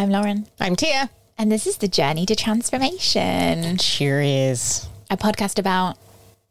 [0.00, 1.10] I'm Lauren, I'm Teia.
[1.36, 4.88] and this is the Journey to Transformation, Sure is.
[5.10, 5.98] a podcast about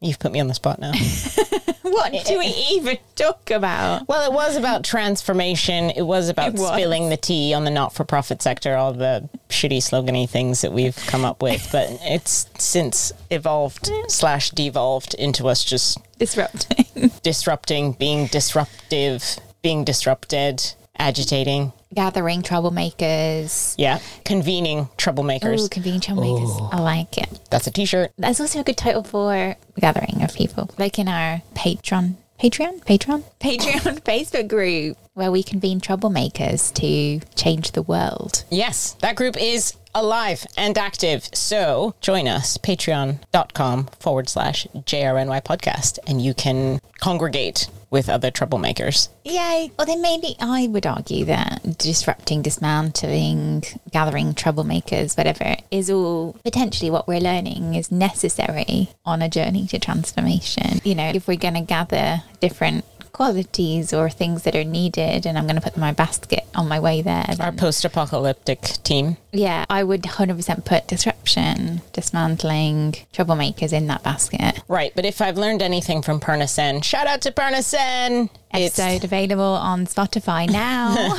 [0.00, 0.92] You've put me on the spot now.
[1.82, 4.06] what do we even talk about?
[4.06, 5.90] well, it was about transformation.
[5.90, 6.68] It was about It was.
[6.70, 10.72] spilling the tea on the not for profit sector, all the shitty slogany things that
[10.72, 11.70] we've come up with.
[11.72, 20.72] But it's since evolved slash devolved into us just Disrupting, disrupting, being disruptive, being disrupted,
[20.96, 21.72] agitating.
[21.94, 23.74] Gathering troublemakers.
[23.78, 24.00] Yeah.
[24.24, 25.64] Convening troublemakers.
[25.64, 26.68] Oh, convening troublemakers.
[26.72, 27.40] I like it.
[27.50, 28.12] That's a t shirt.
[28.18, 33.22] That's also a good title for gathering of people, like in our Patreon, Patreon, Patreon,
[33.40, 38.44] Patreon Facebook group, where we convene troublemakers to change the world.
[38.50, 41.28] Yes, that group is alive and active.
[41.34, 49.08] So join us, patreon.com forward slash JRNY podcast, and you can congregate with other troublemakers.
[49.24, 56.36] Yeah, Well, then maybe I would argue that disrupting, dismantling, gathering troublemakers, whatever, is all
[56.44, 60.80] potentially what we're learning is necessary on a journey to transformation.
[60.84, 62.84] You know, if we're going to gather different
[63.20, 66.42] qualities or things that are needed and I'm going to put them in my basket
[66.54, 67.26] on my way there.
[67.38, 69.18] Our post apocalyptic team.
[69.30, 74.62] yeah, I would 100% put disruption, dismantling, troublemakers in that basket.
[74.68, 78.30] Right, but if I've learned anything from Purna Sen, shout out to Purna Sen!
[78.54, 81.14] It's Episode available on Spotify now.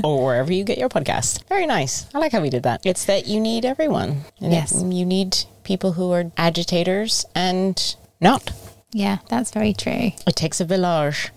[0.02, 1.46] or wherever you get your podcast.
[1.48, 2.12] Very nice.
[2.12, 2.80] I like how we did that.
[2.84, 4.22] It's that you need everyone.
[4.40, 4.82] And Yes.
[4.84, 8.50] You need people who are agitators and not.
[8.92, 10.10] yeah, that's very true.
[10.26, 11.30] It takes a village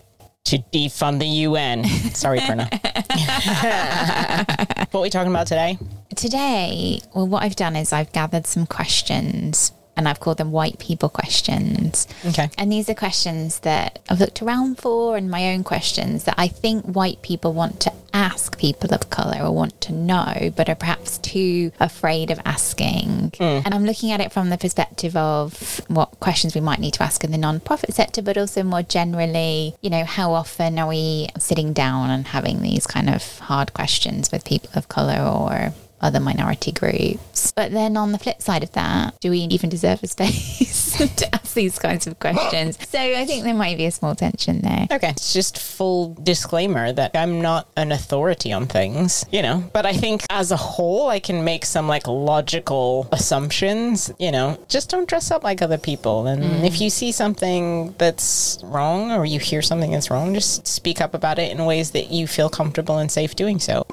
[0.45, 1.85] to defund the UN.
[2.13, 2.67] Sorry, Purna.
[4.91, 5.77] what are we talking about today?
[6.15, 10.79] Today, well, what I've done is I've gathered some questions and I've called them white
[10.79, 12.07] people questions.
[12.25, 12.49] Okay.
[12.57, 16.47] And these are questions that I've looked around for and my own questions that I
[16.47, 20.75] think white people want to ask people of colour or want to know, but are
[20.75, 23.33] perhaps too afraid of asking.
[23.37, 23.59] Hmm.
[23.65, 27.03] And I'm looking at it from the perspective of what questions we might need to
[27.03, 31.27] ask in the non-profit sector, but also more generally, you know, how often are we
[31.37, 36.19] sitting down and having these kind of hard questions with people of colour or other
[36.19, 37.51] minority groups.
[37.51, 41.35] But then on the flip side of that, do we even deserve a space to
[41.35, 42.77] ask these kinds of questions?
[42.89, 44.87] So I think there might be a small tension there.
[44.91, 45.09] Okay.
[45.09, 49.93] It's just full disclaimer that I'm not an authority on things, you know, but I
[49.93, 55.07] think as a whole, I can make some like logical assumptions, you know, just don't
[55.07, 56.25] dress up like other people.
[56.25, 56.63] And mm.
[56.65, 61.13] if you see something that's wrong or you hear something that's wrong, just speak up
[61.13, 63.85] about it in ways that you feel comfortable and safe doing so.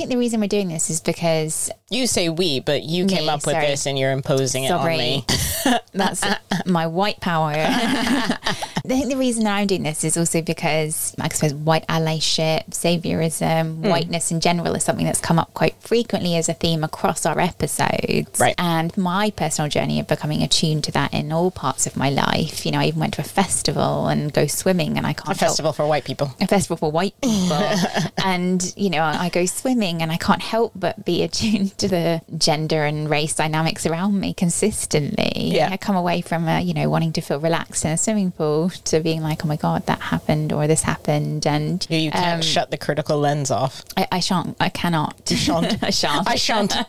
[0.00, 3.24] I think the reason we're doing this is because You say we, but you came
[3.24, 3.66] Me, up with sorry.
[3.66, 4.96] this and you're imposing it on Sorry.
[4.96, 5.26] me.
[5.92, 6.24] that's
[6.66, 7.52] my white power.
[7.54, 12.70] I think the reason that I'm doing this is also because I suppose white allyship,
[12.70, 13.88] saviorism, hmm.
[13.90, 17.38] whiteness in general is something that's come up quite frequently as a theme across our
[17.38, 18.40] episodes.
[18.40, 18.54] Right.
[18.56, 22.64] And my personal journey of becoming attuned to that in all parts of my life.
[22.64, 25.40] You know, I even went to a festival and go swimming and I can't A
[25.40, 26.34] help festival for white people.
[26.40, 27.58] a festival for white people.
[28.24, 32.22] and, you know, I go swimming and I can't help but be attuned to the
[32.38, 35.32] gender and race dynamics around me consistently.
[35.36, 35.68] Yeah.
[35.70, 38.70] I come away from, uh, you know, wanting to feel relaxed in a swimming pool
[38.70, 41.46] to being like, oh my God, that happened or this happened.
[41.46, 43.82] And You can't um, shut the critical lens off.
[43.96, 45.28] I, I shan't, I cannot.
[45.28, 45.82] shan't.
[45.82, 46.28] I shan't.
[46.28, 46.74] I shan't.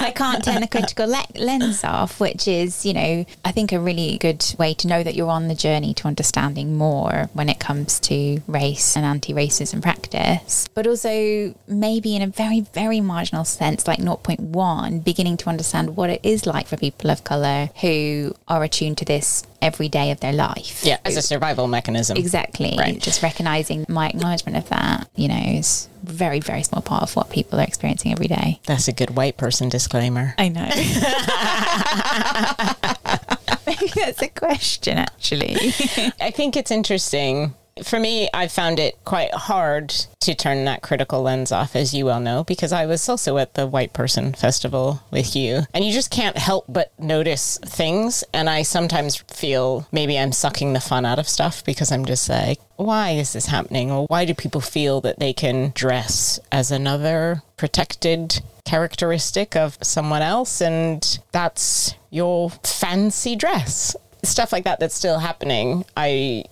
[0.00, 3.80] I can't turn the critical le- lens off, which is, you know, I think a
[3.80, 7.58] really good way to know that you're on the journey to understanding more when it
[7.60, 10.68] comes to race and anti racism practice.
[10.74, 16.10] But also, maybe in a very, very marginal sense, like 0.1, beginning to understand what
[16.10, 20.18] it is like for people of colour who are attuned to this every day of
[20.18, 20.84] their life.
[20.84, 22.16] Yeah, as a survival mechanism.
[22.16, 22.74] Exactly.
[22.76, 23.00] Right.
[23.00, 27.30] Just recognizing my acknowledgement of that, you know, is very, very small part of what
[27.30, 28.60] people are experiencing every day.
[28.66, 30.34] That's a good white person disclaimer.
[30.36, 30.62] I know.
[33.68, 35.54] Maybe that's a question, actually.
[36.20, 37.54] I think it's interesting.
[37.84, 39.88] For me, I found it quite hard
[40.20, 43.54] to turn that critical lens off, as you well know, because I was also at
[43.54, 45.62] the White Person Festival with you.
[45.72, 48.24] And you just can't help but notice things.
[48.34, 52.28] And I sometimes feel maybe I'm sucking the fun out of stuff because I'm just
[52.28, 53.90] like, why is this happening?
[53.90, 60.22] Or why do people feel that they can dress as another protected characteristic of someone
[60.22, 60.60] else?
[60.60, 63.96] And that's your fancy dress.
[64.24, 65.84] Stuff like that that's still happening.
[65.96, 66.44] I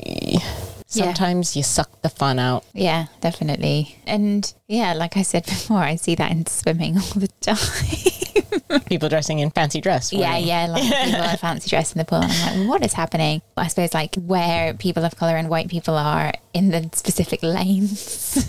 [0.90, 2.64] sometimes you suck the fun out.
[2.72, 3.96] Yeah, definitely.
[4.06, 8.80] And Yeah, like I said before, I see that in swimming all the time.
[8.86, 10.12] People dressing in fancy dress.
[10.12, 12.22] yeah, wearing- yeah, like people are fancy dress in the pool.
[12.22, 13.42] And I'm like, what is happening?
[13.56, 18.48] I suppose like where people of colour and white people are in the specific lanes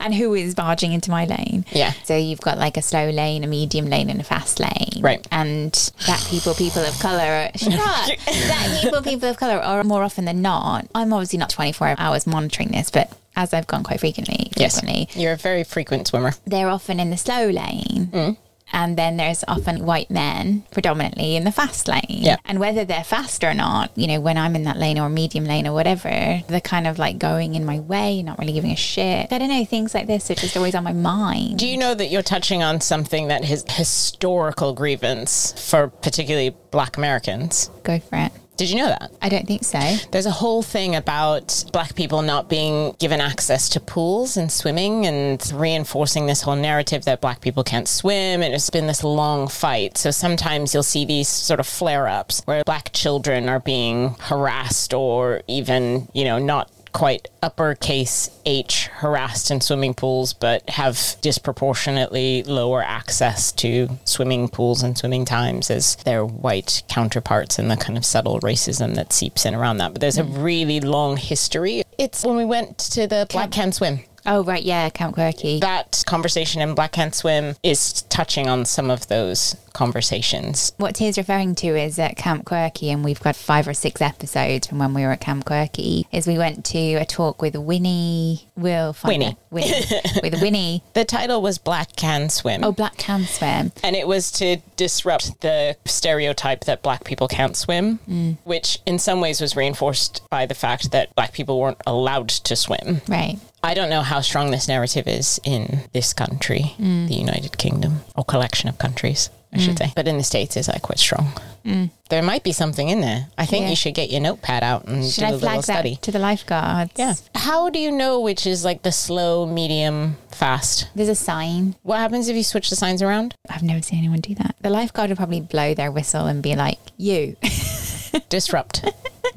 [0.00, 1.64] and who is barging into my lane.
[1.72, 1.92] Yeah.
[2.04, 5.00] So you've got like a slow lane, a medium lane, and a fast lane.
[5.02, 5.26] Right.
[5.32, 5.72] And
[6.06, 10.40] that people, people of colour, shut that people, people of colour are more often than
[10.40, 10.86] not.
[10.94, 14.80] I'm obviously not 24 hours monitoring this, but as I've gone quite frequently, Yes.
[14.80, 16.32] frequently, You're a very frequent swimmer.
[16.46, 18.10] they're often in the slow lane.
[18.12, 18.36] Mm.
[18.74, 22.04] And then there's often white men predominantly in the fast lane.
[22.08, 22.36] Yeah.
[22.46, 25.44] And whether they're fast or not, you know, when I'm in that lane or medium
[25.44, 28.76] lane or whatever, they're kind of like going in my way, not really giving a
[28.76, 29.30] shit.
[29.30, 31.58] I don't know, things like this are just always on my mind.
[31.58, 36.54] Do you know that you're touching on something that that is historical grievance for particularly
[36.70, 37.70] black Americans?
[37.82, 38.32] Go for it.
[38.56, 39.10] Did you know that?
[39.22, 39.80] I don't think so.
[40.10, 45.06] There's a whole thing about black people not being given access to pools and swimming
[45.06, 48.42] and reinforcing this whole narrative that black people can't swim.
[48.42, 49.96] And it's been this long fight.
[49.96, 54.92] So sometimes you'll see these sort of flare ups where black children are being harassed
[54.92, 62.42] or even, you know, not quite uppercase H harassed in swimming pools, but have disproportionately
[62.44, 67.96] lower access to swimming pools and swimming times as their white counterparts and the kind
[67.96, 69.92] of subtle racism that seeps in around that.
[69.92, 70.42] But there's a mm.
[70.42, 71.82] really long history.
[71.98, 74.00] It's when we went to the Black Can Swim.
[74.26, 74.62] Oh, right.
[74.62, 74.88] Yeah.
[74.90, 75.60] Camp Quirky.
[75.60, 80.72] That conversation in Black Can Swim is touching on some of those conversations.
[80.76, 84.66] What Teia's referring to is at Camp Quirky, and we've got five or six episodes
[84.66, 86.06] from when we were at Camp Quirky.
[86.12, 88.48] Is we went to a talk with Winnie.
[88.56, 89.36] We'll find Winnie.
[89.50, 89.84] Winnie
[90.22, 90.82] with Winnie.
[90.94, 92.64] The title was Black Can Swim.
[92.64, 93.72] Oh, Black Can Swim.
[93.82, 98.36] And it was to disrupt the stereotype that black people can't swim, mm.
[98.44, 102.56] which in some ways was reinforced by the fact that black people weren't allowed to
[102.56, 103.00] swim.
[103.08, 103.38] Right.
[103.64, 107.06] I don't know how strong this narrative is in this country, mm.
[107.08, 109.86] the United Kingdom, or collection of countries, I should mm.
[109.86, 109.92] say.
[109.94, 111.28] But in the States, it's like quite strong.
[111.64, 111.90] Mm.
[112.08, 113.28] There might be something in there.
[113.38, 113.70] I think Yeah.
[113.70, 115.96] you should get your notepad out and Should do a I little flag that study.
[116.02, 116.90] to the lifeguards?
[116.96, 117.14] Yeah.
[117.36, 120.88] How do you know which is like the slow, medium, fast?
[120.96, 121.76] There's a sign.
[121.84, 123.36] What happens if you switch the signs around?
[123.48, 124.56] I've never seen anyone do that.
[124.60, 127.36] The lifeguard would probably blow their whistle and be like, "You."
[128.28, 128.84] Disrupt.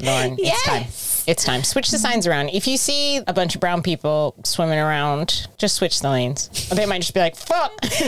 [0.02, 0.86] Lauren, it's time.
[1.28, 1.64] It's time.
[1.64, 2.50] Switch the signs around.
[2.50, 6.50] If you see a bunch of brown people swimming around, just switch the lanes.
[6.72, 7.80] Or they might just be like, fuck.
[7.82, 8.08] they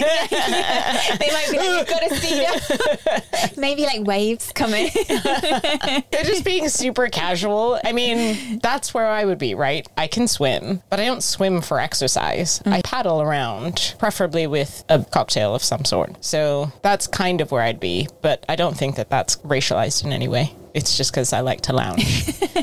[1.32, 4.90] might be like, "You've got to see up." Maybe like waves coming.
[5.08, 7.80] They're just being super casual.
[7.84, 9.88] I mean, that's where I would be, right?
[9.98, 12.60] I can swim, but I don't swim for exercise.
[12.60, 12.74] Mm.
[12.74, 16.24] I paddle around, preferably with a cocktail of some sort.
[16.24, 20.14] So that's kind of where I'd be, but I don't think that that's racialized in
[20.14, 20.54] any way.
[20.78, 22.06] It's just because I like to lounge.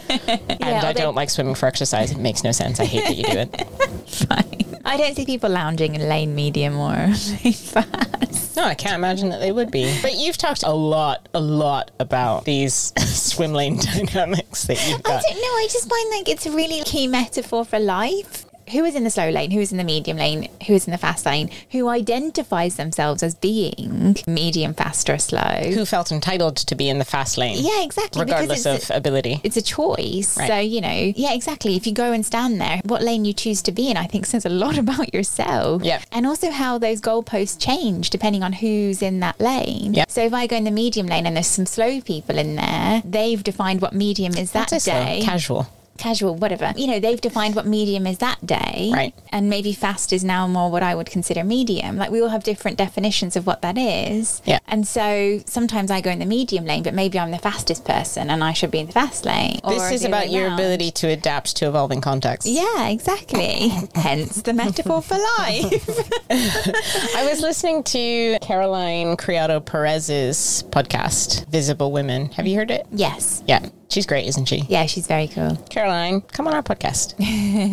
[0.60, 2.12] and I don't like swimming for exercise.
[2.12, 2.78] It makes no sense.
[2.78, 3.66] I hate that you do it.
[4.08, 4.80] Fine.
[4.84, 8.56] I don't see people lounging in lane medium or lane fast.
[8.56, 9.92] No, I can't imagine that they would be.
[10.00, 15.20] But you've talked a lot, a lot about these swim lane dynamics that you've I
[15.20, 15.42] don't know.
[15.42, 18.43] I just find like it's a really key metaphor for life.
[18.72, 19.50] Who is in the slow lane?
[19.50, 20.48] Who is in the medium lane?
[20.66, 21.50] Who is in the fast lane?
[21.72, 25.70] Who identifies themselves as being medium, fast, or slow?
[25.74, 27.58] Who felt entitled to be in the fast lane?
[27.64, 28.20] yeah, exactly.
[28.20, 29.40] Regardless of ability.
[29.44, 30.36] it's a choice.
[30.38, 30.48] Right.
[30.48, 31.76] So, you know, yeah, exactly.
[31.76, 34.26] If you go and stand there, what lane you choose to be in, I think
[34.26, 35.82] says a lot about yourself.
[35.82, 36.00] Yeah.
[36.12, 39.94] And also how those goalposts change depending on who's in that lane.
[39.94, 40.04] Yeah.
[40.08, 43.02] So if I go in the medium lane and there's some slow people in there,
[43.04, 45.20] they've defined what medium is that That's so day.
[45.22, 45.66] casual.
[45.96, 46.72] Casual, whatever.
[46.76, 48.90] You know, they've defined what medium is that day.
[48.92, 49.14] Right.
[49.30, 51.96] And maybe fast is now more what I would consider medium.
[51.96, 54.42] Like we all have different definitions of what that is.
[54.44, 54.58] Yeah.
[54.66, 58.30] And so sometimes I go in the medium lane, but maybe I'm the fastest person
[58.30, 59.60] and I should be in the fast lane.
[59.66, 60.60] This is about your round.
[60.60, 62.50] ability to adapt to evolving contexts.
[62.50, 63.68] Yeah, exactly.
[63.94, 65.88] Hence the metaphor for life.
[66.30, 72.30] I was listening to Caroline Criado Perez's podcast, Visible Women.
[72.32, 72.86] Have you heard it?
[72.90, 73.42] yes.
[73.46, 73.68] Yeah.
[73.94, 74.64] She's great, isn't she?
[74.68, 75.54] Yeah, she's very cool.
[75.70, 77.14] Caroline, come on our podcast.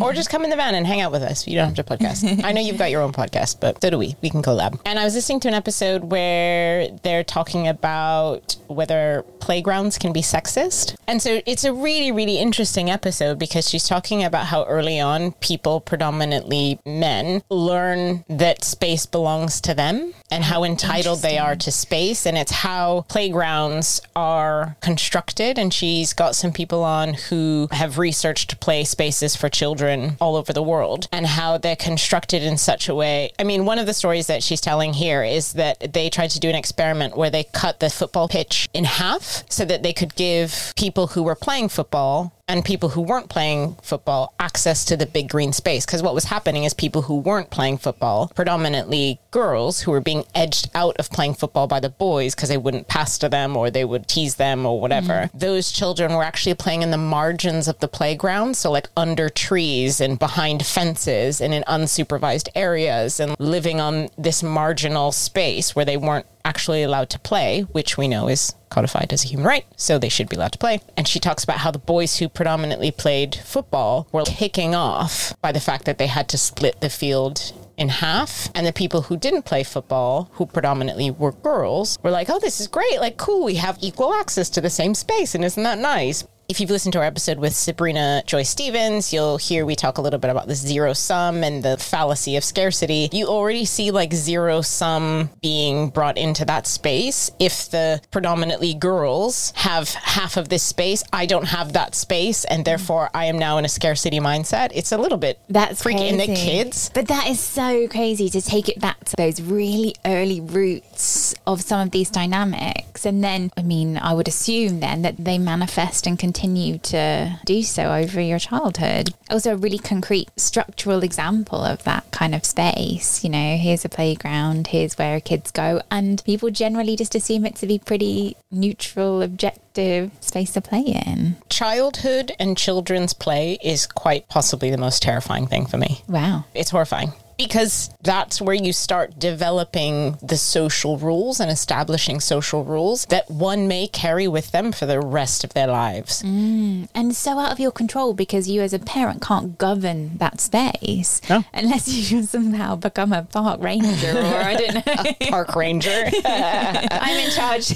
[0.00, 1.48] or just come in the van and hang out with us.
[1.48, 2.44] You don't have to podcast.
[2.44, 4.14] I know you've got your own podcast, but so do we.
[4.22, 4.80] We can collab.
[4.86, 10.22] And I was listening to an episode where they're talking about whether playgrounds can be
[10.22, 10.94] sexist.
[11.08, 15.32] And so it's a really, really interesting episode because she's talking about how early on
[15.32, 21.72] people, predominantly men, learn that space belongs to them and how entitled they are to
[21.72, 22.26] space.
[22.26, 25.58] And it's how playgrounds are constructed.
[25.58, 30.52] And she's got some people on who have researched play spaces for children all over
[30.52, 33.32] the world and how they're constructed in such a way.
[33.38, 36.40] I mean, one of the stories that she's telling here is that they tried to
[36.40, 40.14] do an experiment where they cut the football pitch in half so that they could
[40.14, 45.06] give people who were playing football and people who weren't playing football access to the
[45.06, 45.86] big green space.
[45.86, 50.24] Because what was happening is people who weren't playing football, predominantly girls who were being
[50.34, 53.70] edged out of playing football by the boys because they wouldn't pass to them or
[53.70, 55.12] they would tease them or whatever.
[55.12, 55.38] Mm-hmm.
[55.38, 58.56] Those children were actually playing in the margins of the playground.
[58.56, 64.42] So, like under trees and behind fences and in unsupervised areas and living on this
[64.42, 69.24] marginal space where they weren't actually allowed to play, which we know is codified as
[69.24, 70.80] a human right, so they should be allowed to play.
[70.96, 75.52] And she talks about how the boys who predominantly played football were kicking off by
[75.52, 78.48] the fact that they had to split the field in half.
[78.54, 82.60] And the people who didn't play football, who predominantly were girls, were like, oh, this
[82.60, 83.00] is great.
[83.00, 85.34] Like, cool, we have equal access to the same space.
[85.34, 86.24] And isn't that nice?
[86.52, 90.02] If you've listened to our episode with Sabrina Joy Stevens, you'll hear we talk a
[90.02, 93.08] little bit about the zero sum and the fallacy of scarcity.
[93.10, 97.30] You already see like zero sum being brought into that space.
[97.38, 102.66] If the predominantly girls have half of this space, I don't have that space, and
[102.66, 104.72] therefore I am now in a scarcity mindset.
[104.74, 106.06] It's a little bit That's freaky.
[106.06, 109.94] And the kids, But that is so crazy to take it back to those really
[110.04, 113.06] early roots of some of these dynamics.
[113.06, 116.41] And then, I mean, I would assume then that they manifest and continue
[116.78, 119.14] to do so over your childhood.
[119.30, 123.24] Also, a really concrete structural example of that kind of space.
[123.24, 125.80] You know, here's a playground, here's where kids go.
[125.90, 131.36] And people generally just assume it to be pretty neutral, objective space to play in.
[131.48, 136.02] childhood and children's play is quite possibly the most terrifying thing for me.
[136.08, 136.44] Wow.
[136.54, 137.12] It's horrifying
[137.46, 143.66] because that's where you start developing the social rules and establishing social rules that one
[143.68, 146.22] may carry with them for the rest of their lives.
[146.22, 146.88] Mm.
[146.94, 151.20] and so out of your control because you as a parent can't govern that space
[151.28, 151.44] No.
[151.52, 155.28] unless you somehow become a park ranger or I don't know.
[155.30, 155.90] Park ranger.
[156.24, 157.74] I'm in charge.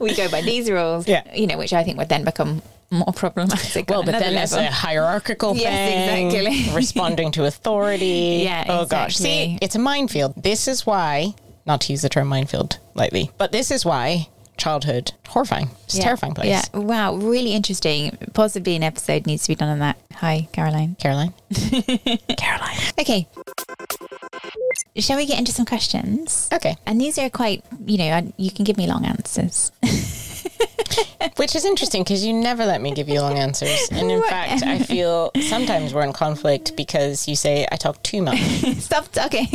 [0.00, 1.06] we go by these rules.
[1.08, 1.22] Yeah.
[1.34, 2.62] You know, which I think would then become
[2.92, 3.88] more problematic.
[3.88, 4.58] well, but then level.
[4.58, 6.74] a hierarchical Yes, thing, exactly.
[6.76, 8.42] responding to authority.
[8.44, 9.16] Yeah, Oh gosh.
[9.16, 10.34] See, it's a minefield.
[10.42, 11.34] This is why,
[11.66, 15.70] not to use the term minefield lightly, but this is why childhood horrifying.
[15.84, 16.04] It's a Yeah.
[16.04, 16.46] terrifying place.
[16.48, 16.62] Yeah.
[16.74, 17.14] Wow.
[17.14, 18.16] Really interesting.
[18.34, 19.96] Possibly an episode needs to be done on that.
[20.16, 20.94] Hi, Caroline.
[21.00, 21.32] Caroline.
[22.36, 22.76] Caroline.
[23.00, 23.26] Okay.
[24.96, 26.48] Shall we get into some questions?
[26.52, 26.76] Okay.
[26.86, 29.72] And these are quite, you know, you can give me long answers.
[31.36, 33.88] Which is interesting because you never let me give you long answers.
[33.90, 38.22] And in fact, I feel sometimes we're in conflict because you say I talk too
[38.22, 38.38] much.
[38.78, 39.46] Stop talking.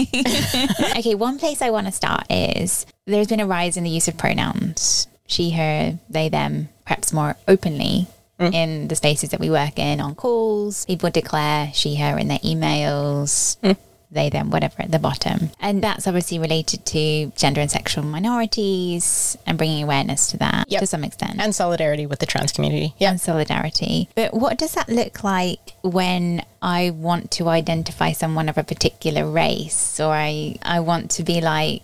[0.98, 4.08] okay, one place I want to start is there's been a rise in the use
[4.08, 8.08] of pronouns she, her, they, them, perhaps more openly
[8.40, 8.54] mm.
[8.54, 10.86] in the spaces that we work in on calls.
[10.86, 13.60] People declare she, her in their emails.
[13.60, 13.78] Mm.
[14.10, 15.50] They, them, whatever at the bottom.
[15.60, 20.80] And that's obviously related to gender and sexual minorities and bringing awareness to that Yep.
[20.80, 22.94] to some extent and solidarity with the trans community.
[22.98, 23.12] Yeah.
[23.12, 24.10] and solidarity.
[24.16, 29.30] But what does that look like when I want to identify someone of a particular
[29.30, 31.82] race or I, I want to be like,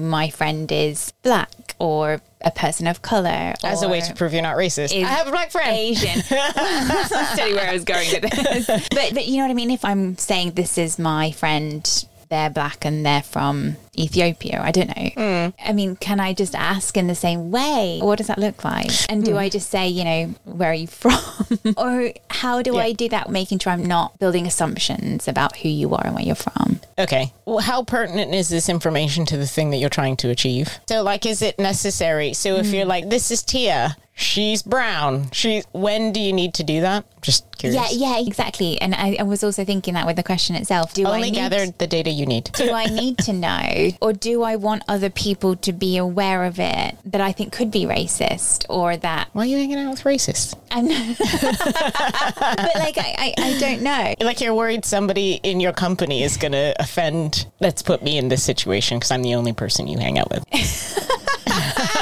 [0.00, 3.54] my friend is black or a person of color?
[3.62, 4.94] As a way to prove you're not racist.
[4.94, 5.76] I have a black friend.
[5.76, 6.22] Asian.
[6.28, 8.66] That's not where I was going with this.
[8.66, 9.70] But, but you know what I mean?
[9.70, 14.88] If I'm saying this is my friend, they're black and they're from Ethiopia, I don't
[14.88, 15.10] know.
[15.16, 15.68] Hmm.
[15.68, 17.98] I mean, can I just ask in the same way?
[18.00, 18.90] What does that look like?
[19.10, 21.60] And do I just say, you know, where are you from?
[21.76, 25.92] or how do I do that, making sure I'm not building assumptions about who you
[25.94, 26.80] are and where you're from?
[26.98, 27.32] Okay.
[27.44, 30.78] Well, how pertinent is this information to the thing that you're trying to achieve?
[30.88, 32.32] So, like, is it necessary?
[32.32, 36.64] So, if you're like, this is Teia, she's brown, she, when do you need to
[36.64, 37.04] do that?
[37.22, 37.92] Just curious.
[37.92, 38.80] Yeah, yeah, exactly.
[38.80, 40.94] And I, I was also thinking that with the question itself.
[40.94, 42.50] Do I Only need gathered the data you need.
[42.54, 46.58] do I need to know, or do I want other people to be aware of
[46.58, 50.04] it that I think could be racist, or that Why are you hanging out with
[50.04, 50.54] racists?
[50.70, 54.14] I know, but like I, I, I don't know.
[54.20, 57.46] Like you're worried somebody in your company is going to offend.
[57.60, 60.44] Let's put me in this situation because I'm the only person you hang out with.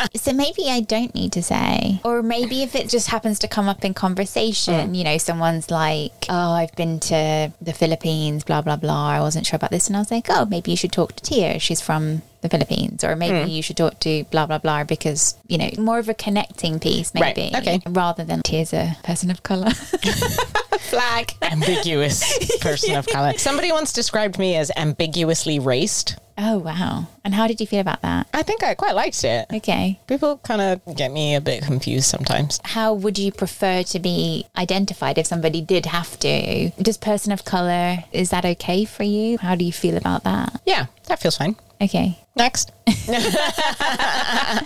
[0.15, 3.69] So maybe I don't need to say, or maybe if it just happens to come
[3.69, 4.97] up in conversation, mm.
[4.97, 9.47] you know, someone's like, "Oh, I've been to the Philippines, blah blah blah." I wasn't
[9.47, 11.61] sure about this, and I was like, "Oh, maybe you should talk to Teia.
[11.61, 13.53] She's from." The Philippines, or maybe mm.
[13.53, 17.11] you should talk to blah blah blah because you know more of a connecting piece,
[17.13, 17.81] Right, maybe, okay.
[17.89, 19.71] rather than Teia's a person of color.
[20.79, 21.33] Flag.
[21.43, 23.33] Ambiguous person of color.
[23.39, 26.17] Somebody once described me as ambiguously raced.
[26.41, 27.09] Oh wow!
[27.25, 28.29] And how did you feel about that?
[28.33, 29.47] I think I quite liked it.
[29.53, 29.99] Okay.
[30.07, 32.61] People kind of get me a bit confused sometimes.
[32.63, 36.71] How would you prefer to be identified if somebody did have to?
[36.81, 39.39] Just person of color, is that okay for you?
[39.39, 40.61] How do you feel about that?
[40.65, 41.57] Yeah, that feels fine.
[41.81, 42.19] Okay.
[42.37, 42.73] Next.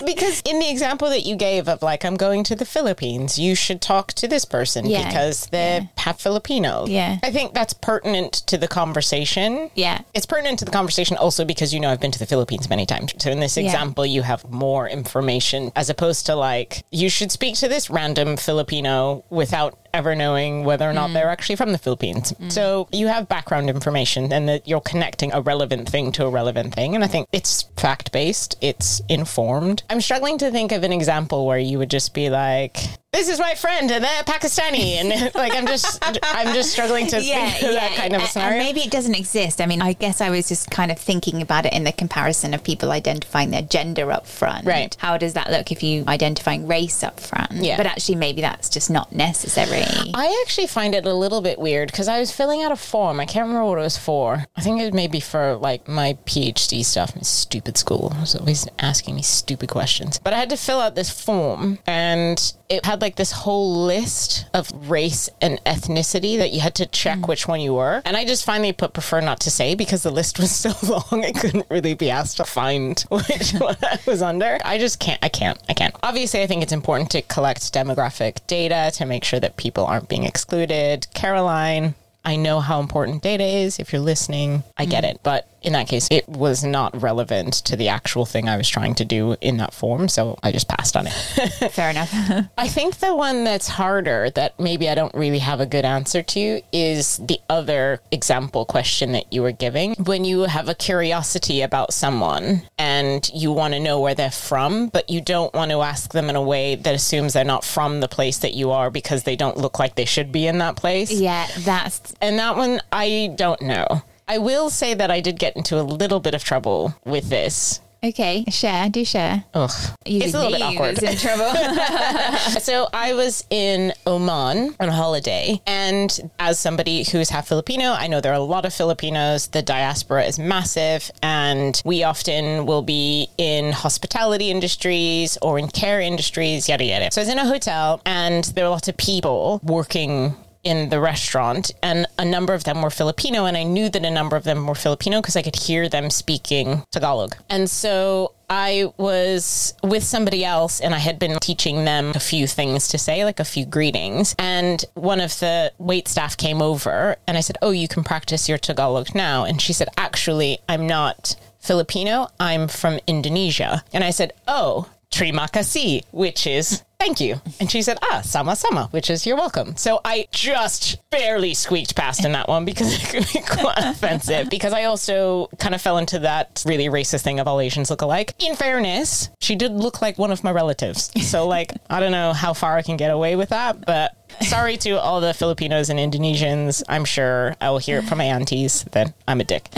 [0.05, 3.55] because in the example that you gave of like, I'm going to the Philippines, you
[3.55, 5.07] should talk to this person Yeah.
[5.07, 5.87] because they're Yeah.
[5.99, 6.87] half Filipino.
[6.87, 7.19] Yeah.
[7.23, 9.71] I think that's pertinent to the conversation.
[9.75, 10.01] Yeah.
[10.15, 12.87] It's pertinent to the conversation also because you know I've been to the Philippines many
[12.87, 13.13] times.
[13.19, 13.65] So in this Yeah.
[13.65, 18.37] example, you have more information as opposed to like, you should speak to this random
[18.37, 21.15] Filipino without ever knowing whether or not Mm.
[21.15, 22.33] they're actually from the Philippines.
[22.49, 26.75] So you have background information and that you're connecting a relevant thing to a relevant
[26.75, 26.95] thing.
[26.95, 29.83] And I think it's fact based, it's informed.
[29.91, 32.77] I'm struggling to think of an example where you would just be like,
[33.13, 34.97] this is my friend and they're Pakistani.
[34.97, 38.57] And like, I'm just, I'm just struggling to think of that kind of a scenario.
[38.57, 39.61] And maybe it doesn't exist.
[39.61, 42.55] I mean, I guess I was just kind of thinking about it in the comparison
[42.55, 44.67] of people identifying their gender up front.
[44.67, 44.97] Right.
[44.99, 47.53] How does that look if you identifying race up front?
[47.53, 47.77] Yeah.
[47.77, 49.85] But actually, maybe that's just not necessary.
[50.15, 53.21] I actually find it a little bit weird because I was filling out a form.
[53.21, 54.47] I can't remember what it was for.
[54.57, 57.15] I think it was maybe for like my PhD stuff.
[57.15, 60.19] My stupid school was always asking me stupid questions.
[60.19, 64.47] But I had to fill out this form and it had like this whole list
[64.55, 67.29] of race and ethnicity that you had to check mm.
[67.29, 68.01] which one you were.
[68.07, 71.23] And I just finally put prefer not to say because the list was so long
[71.23, 74.59] I couldn't really be asked to find which one I was under.
[74.65, 75.23] I just can't.
[75.23, 75.59] I can't.
[75.69, 75.95] I can't.
[76.03, 80.09] Obviously, I think it's important to collect demographic data to make sure that people aren't
[80.09, 81.07] being excluded.
[81.13, 83.79] Caroline, I know how important data is.
[83.79, 85.11] If you're listening, I get mm.
[85.11, 85.21] it.
[85.23, 88.95] But in that case, it was not relevant to the actual thing I was trying
[88.97, 90.09] to do in that form.
[90.09, 91.13] So I just passed on it.
[91.73, 92.13] Fair enough.
[92.59, 96.23] I think the one that's harder that maybe I don't really have a good answer
[96.23, 99.95] to is the other example question that you were giving.
[99.95, 104.89] When you have a curiosity about someone and you want to know where they're from,
[104.89, 108.01] but you don't want to ask them in a way that assumes they're not from
[108.01, 110.77] the place that you are because they don't look like they should be in that
[110.77, 111.13] place.
[111.13, 114.03] yeah, that's And that one, I don't know.
[114.29, 117.81] I will say that I did get into a little bit of trouble with this.
[118.05, 118.45] okay.
[118.49, 119.45] Share, do share.
[119.55, 119.71] Ugh.
[120.07, 121.03] Using It's a little bit awkward.
[121.03, 121.53] in trouble.
[122.63, 128.07] So I was in Oman on a holiday, and as somebody who's half Filipino, I
[128.07, 129.49] know there are a lot of Filipinos.
[129.49, 136.01] The diaspora is massive, and we often will be in hospitality industries or in care
[136.01, 137.11] industries, yada yada.
[137.13, 141.01] So I was in a hotel, and there were lots of people working in the
[141.01, 144.45] restaurant and a number of them were Filipino and I knew that a number of
[144.45, 147.37] them were Filipino because I could hear them speaking Tagalog.
[147.51, 152.47] And so I was with somebody else and I had been teaching them a few
[152.47, 154.35] things to say, like a few greetings.
[154.39, 158.49] And one of the wait staff came over and I said, Oh, you can practice
[158.49, 159.45] your Tagalog now.
[159.45, 163.85] And she said, Actually, I'm not Filipino, I'm from Indonesia.
[163.93, 167.41] And I said, Oh, Terima kasih, which is thank you.
[167.61, 169.77] And she said, ah, sama sama, which is you're welcome.
[169.77, 174.49] So I just barely squeaked past in that one because it could be quite offensive.
[174.49, 178.01] Because I also kind of fell into that really racist thing of all Asians look
[178.03, 178.35] alike.
[178.39, 181.11] In fairness, she did look like one of my relatives.
[181.29, 184.77] So, like, I don't know how far I can get away with that, but sorry
[184.79, 186.83] to all the Filipinos and Indonesians.
[186.89, 189.69] I'm sure I will hear it from my aunties that I'm a dick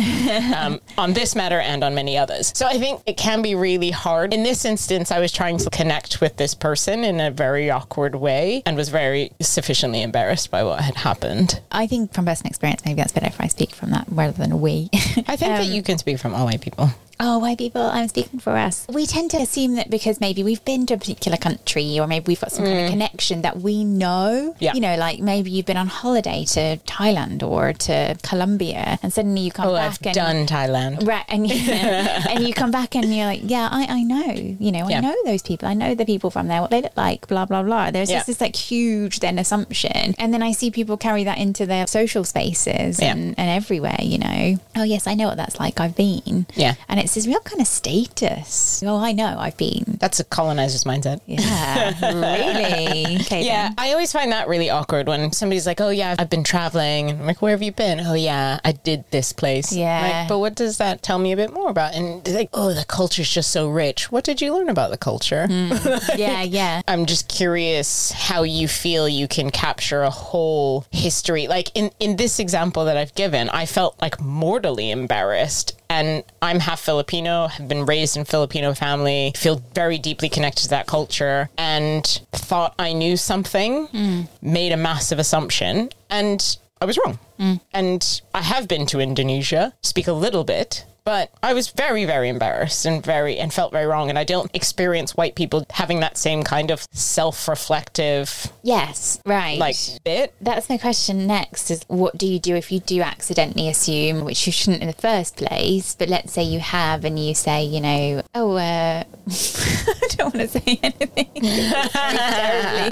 [0.57, 2.53] um, on this matter and on many others.
[2.55, 4.33] So I think it can be really hard.
[4.33, 8.15] In this instance, I was trying to connect with this person in a very awkward
[8.15, 11.61] way and was very sufficiently embarrassed by what had happened.
[11.73, 14.61] I think from personal experience, maybe that's better if I speak from that rather than
[14.61, 14.89] we.
[14.93, 16.91] I think that you can speak from all white people.
[17.21, 18.87] Oh, white people, I'm speaking for us.
[18.89, 22.25] We tend to assume that because maybe we've been to a particular country or maybe
[22.29, 24.53] we've got some kind of connection that we know.
[24.55, 24.57] Mm.
[24.59, 24.75] Yeah.
[24.75, 29.43] You know, like maybe you've been on holiday to Thailand or to Colombia and suddenly
[29.43, 31.07] you come Oh, back I've and done Thailand.
[31.07, 34.73] Right, and you, and you come back and you're like, yeah, I, I know, you
[34.73, 34.99] know, Yeah.
[34.99, 35.69] I know those people.
[35.69, 37.91] I know the people from there, what they look like, blah blah blah.
[37.93, 38.17] There's Yeah.
[38.19, 41.87] just this like huge then assumption, and then I see people carry that into their
[41.87, 43.13] social spaces Yeah.
[43.13, 43.97] and, and everywhere.
[44.01, 45.79] You know, oh yes, I know what that's like.
[45.81, 46.75] I've been, Yeah.
[46.89, 48.83] and it's this real kind of status.
[48.85, 49.99] Oh, I know, I've been.
[50.01, 51.21] That's a colonizer's mindset.
[51.27, 53.17] Yeah, really.
[53.21, 53.75] Okay, Yeah, then.
[53.79, 57.21] I always find that really awkward when somebody's like, "Oh yeah, I've been traveling," and
[57.21, 60.01] I'm like, "Where have you been?" "Oh yeah, I did this place." Yeah.
[60.21, 61.95] like, but what does that tell me a bit more about?
[61.95, 64.99] And they're like, "Oh, the culture's just so rich." What did you learn about the
[64.99, 65.47] culture?
[65.47, 65.73] Hmm.
[66.17, 66.81] yeah, yeah.
[66.89, 71.47] I'm just curious how you feel you can capture a whole history.
[71.49, 75.77] Like in in this example that I've given, I felt like mortally embarrassed.
[75.89, 80.69] And I'm half Filipino, have been raised in Filipino family, feel very deeply connected to
[80.71, 84.29] that culture, and thought I knew something, mm.
[84.43, 87.19] made a massive assumption, and I was wrong.
[87.39, 87.61] Mm.
[87.73, 92.31] And I have been to Indonesia, speak a little bit, But I was very, very
[92.31, 94.09] embarrassed and very and felt very wrong.
[94.09, 99.59] And I don't experience white people having that same kind of self-reflective Yes, right.
[99.59, 100.33] like bit.
[100.41, 104.47] That's my question next is what do you do if you do accidentally assume, which
[104.47, 107.83] you shouldn't in the first place, but let's say you have and you say, you
[107.83, 111.31] know, oh, uh, I don't want to say anything.
[111.93, 112.91] Terribly,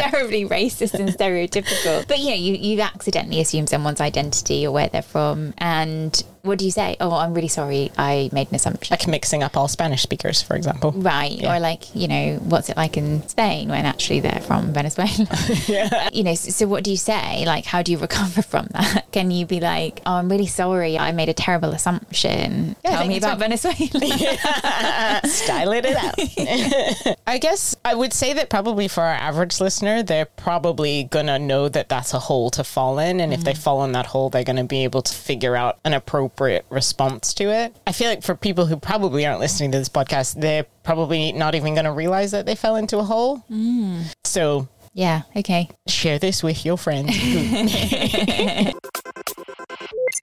[0.00, 2.08] terribly racist and stereotypical.
[2.08, 5.52] But, you know, you, you accidentally assume someone's identity or where they're from.
[5.58, 6.96] And what do you say?
[7.00, 7.90] Oh, I'm really sorry.
[7.98, 8.94] I made an assumption.
[8.94, 10.92] Like mixing up all Spanish speakers, for example.
[10.92, 11.42] Right.
[11.44, 15.10] Or like, you know, what's it like in Spain when actually they're from Venezuela?
[15.66, 16.08] yeah.
[16.12, 17.44] You know, so, so what do you say?
[17.46, 19.06] Like, how do you recover from that?
[19.12, 20.98] Can you be like, oh, I'm really sorry.
[20.98, 22.76] I made a terrible assumption.
[22.84, 23.76] Yeah, Tell me about Venezuela.
[25.24, 27.16] Style it out.
[27.26, 31.38] I guess I would say that probably for our average listener, they're probably going to
[31.38, 33.20] know that that's a hole to fall in.
[33.20, 33.58] And if they mm.
[33.58, 37.34] fall in that hole, they're going to be able to figure out an appropriate response
[37.40, 37.74] to it.
[37.86, 41.54] I feel like for people who probably aren't listening to this podcast, they're probably not
[41.54, 43.42] even going to realize that they fell into a hole.
[43.50, 44.14] Mm.
[44.24, 45.22] So yeah.
[45.36, 45.68] Okay.
[45.88, 47.16] share this with your friends.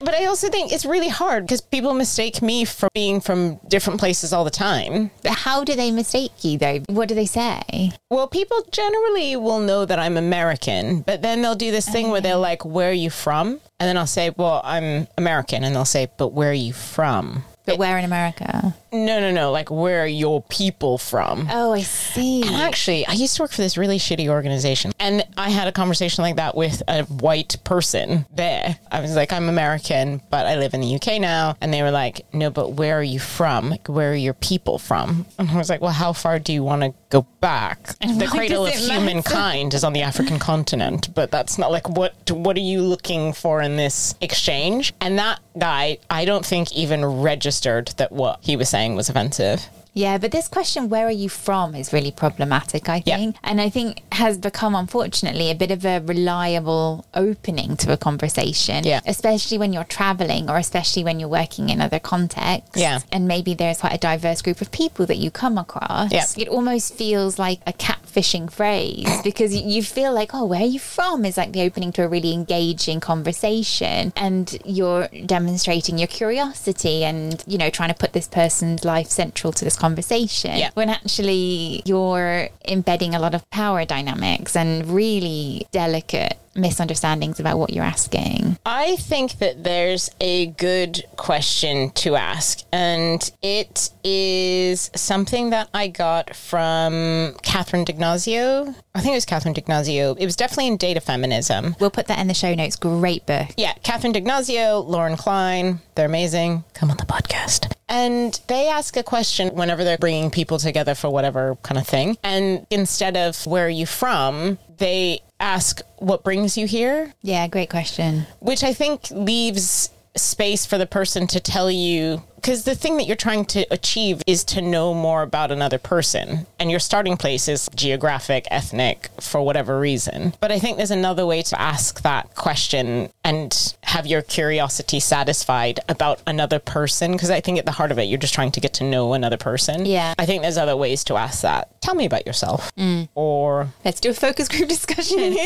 [0.00, 3.98] but I also think it's really hard because people mistake me for being from different
[3.98, 5.10] places all the time.
[5.24, 6.80] How do they mistake you though?
[6.88, 7.92] What do they say?
[8.10, 12.20] Well, people generally will know that I'm American, but then they'll do this thing where
[12.20, 13.60] they're like, Where are you from?
[13.80, 15.64] And then I'll say, Well, I'm American.
[15.64, 17.44] And they'll say, But where are you from?
[17.68, 18.74] But where in America?
[18.90, 19.52] No, no, no.
[19.52, 21.46] Like, where are your people from?
[21.50, 22.40] Oh, I see.
[22.42, 25.72] And actually, I used to work for this really shitty organization, and I had a
[25.72, 28.78] conversation like that with a white person there.
[28.90, 31.56] I was like, I'm American, but I live in the UK now.
[31.60, 33.68] And they were like, No, but where are you from?
[33.68, 35.26] Like, where are your people from?
[35.38, 37.98] And I was like, Well, how far do you want to go back?
[38.00, 42.14] the cradle of it humankind is on the African continent, but that's not like what
[42.30, 44.94] what are you looking for in this exchange?
[45.02, 47.57] And that guy, I don't think even registered
[47.96, 49.68] that what he was saying was offensive.
[49.94, 53.16] Yeah, but this question, where are you from, is really problematic, I Yeah.
[53.16, 53.36] think.
[53.42, 58.84] And I think has become, unfortunately, a bit of a reliable opening to a conversation.
[58.84, 59.00] Yeah.
[59.06, 62.76] Especially when you're traveling or especially when you're working in other contexts.
[62.80, 63.00] Yeah.
[63.10, 66.12] And maybe there's quite a diverse group of people that you come across.
[66.12, 66.24] Yeah.
[66.36, 70.66] It almost feels like a catfishing phrase because you- you feel like, oh, where are
[70.66, 71.24] you from?
[71.24, 74.12] is like the opening to a really engaging conversation.
[74.16, 79.52] And you're demonstrating your curiosity and, you know, trying to put this person's life central
[79.52, 80.58] to this conversation.
[80.58, 80.70] Yeah.
[80.74, 87.72] When actually you're embedding a lot of power dynamics and really delicate misunderstandings about what
[87.72, 88.58] you're asking.
[88.66, 95.88] I think that there's a good question to ask, and it is something that I
[95.88, 98.74] got from Catherine D'Ignazio.
[98.94, 100.14] I think it was Catherine D'Ignazio.
[100.18, 101.76] It was definitely in Data Feminism.
[101.80, 102.76] We'll put that in the show notes.
[102.76, 103.48] Great book.
[103.56, 106.64] Yeah, Catherine D'Ignazio, Lauren Klein, they're amazing.
[106.74, 107.72] Come on the podcast.
[107.88, 112.18] And they ask a question whenever they're bringing people together for whatever kind of thing.
[112.22, 117.70] And instead of where are you from, they ask what brings you here Yeah, great
[117.70, 118.26] question.
[118.40, 123.06] which I think leaves space for the person to tell you because the thing that
[123.06, 127.46] you're trying to achieve is to know more about another person and your starting place
[127.46, 132.34] is geographic ethnic for whatever reason but i think there's another way to ask that
[132.34, 137.12] question and have your curiosity satisfied about another person?
[137.12, 139.12] Because i think at the heart of it you're just trying to get to know
[139.14, 139.86] another person.
[139.86, 140.14] Yeah.
[140.18, 141.68] i think there's other ways to ask that.
[141.80, 142.70] Tell me about yourself.
[142.76, 143.08] Mm.
[143.14, 145.18] Or Let's do a focus group discussion.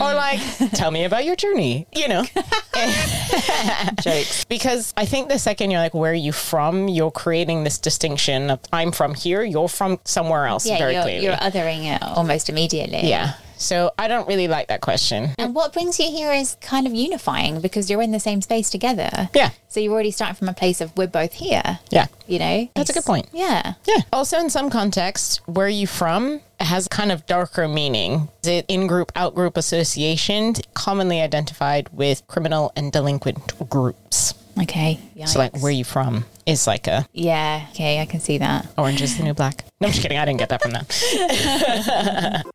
[0.00, 0.40] Or like
[0.72, 2.24] tell me about your journey you know?
[4.02, 4.44] Jokes.
[4.46, 6.88] Because i think the second you're like where are you from?
[6.88, 11.02] You're creating this distinction of i'm from here you're from somewhere else Yeah, very you're,
[11.02, 11.24] clearly.
[11.24, 13.08] you're othering it almost immediately.
[13.08, 16.86] yeah so i don't really like that question And what brings you here is kind
[16.86, 19.28] of unifying because you're in the same space together.
[19.34, 21.78] yeah So you're already starting from a place of we're both here.
[21.90, 23.28] yeah You know, That's a good point.
[23.32, 23.74] Yeah.
[23.86, 28.48] yeah also in some contexts where are you from has kind of darker meaning Is
[28.48, 35.00] it in-group out-group association commonly identified with criminal and delinquent groups Okay.
[35.26, 37.66] so like where are you from is like a Yeah.
[37.70, 38.66] Okay, I can see that.
[38.76, 39.64] Orange is the new black.
[39.80, 40.18] No, I'm just kidding.
[40.18, 42.42] I didn't get that from them.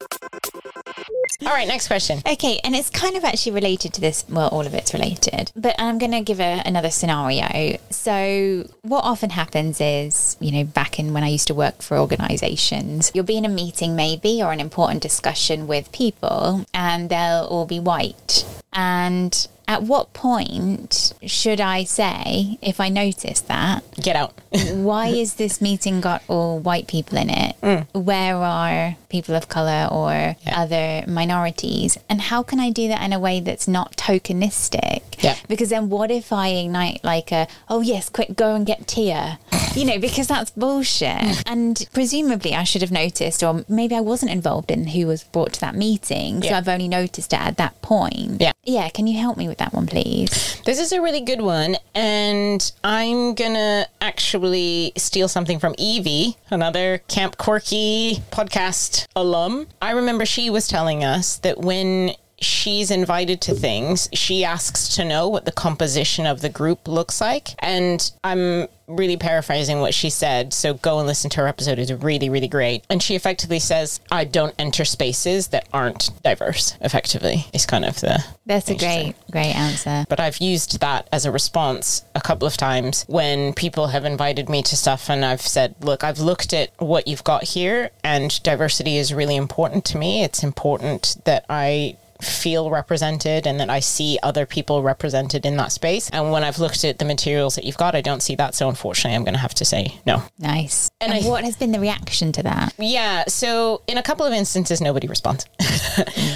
[1.45, 2.21] All right, next question.
[2.27, 4.25] Okay, and it's kind of actually related to this.
[4.29, 7.77] Well, all of it's related, but I'm going to give a, another scenario.
[7.89, 11.97] So, what often happens is, you know, back in when I used to work for
[11.97, 17.47] organizations, you'll be in a meeting maybe or an important discussion with people, and they'll
[17.49, 18.45] all be white.
[18.73, 24.33] And At what point should I say, if I notice that, Get out.
[24.73, 27.55] why is this meeting got all white people in it?
[27.69, 27.85] Mm.
[27.93, 31.97] Where are people of color or other minorities?
[32.07, 35.01] And how can I do that in a way that's not tokenistic?
[35.23, 35.35] Yeah.
[35.47, 39.37] Because then what if I ignite like a, oh yes, quick, go and get Teia?
[39.75, 41.43] You know, because that's bullshit.
[41.45, 45.53] and presumably I should have noticed, or maybe I wasn't involved in who was brought
[45.53, 46.41] to that meeting.
[46.41, 48.41] So I've only noticed it at that point.
[48.41, 48.51] Yeah.
[48.63, 48.89] Yeah.
[48.89, 50.59] Can you help me with that one, please?
[50.65, 56.99] This is a really good one, and I'm gonna actually steal something from Evie, another
[57.07, 59.67] Camp Quirky podcast alum.
[59.81, 65.05] I remember she was telling us that when she's invited to things, she asks to
[65.05, 67.49] know what the composition of the group looks like.
[67.59, 71.77] And I'm really paraphrasing what she said, so go and listen to her episode.
[71.77, 72.83] It's really, really great.
[72.89, 77.99] And she effectively says, I don't enter spaces that aren't diverse, effectively, is kind of
[78.01, 79.03] the That's a thing she said.
[79.03, 80.05] great, great answer.
[80.09, 84.49] but I've used that as a response a couple of times when people have invited
[84.49, 88.41] me to stuff and I've said, look, I've looked at what you've got here and
[88.41, 90.23] diversity is really important to me.
[90.23, 95.71] It's important that I feel represented and that I see other people represented in that
[95.71, 96.09] space.
[96.09, 98.55] And when I've looked at the materials that you've got, I don't see that.
[98.55, 100.23] So unfortunately, I'm going to have to say no.
[100.37, 100.89] Nice.
[101.01, 102.73] And And, I- what has been the reaction to that?
[102.77, 103.23] Yeah.
[103.27, 105.45] So in a couple of instances, nobody responds.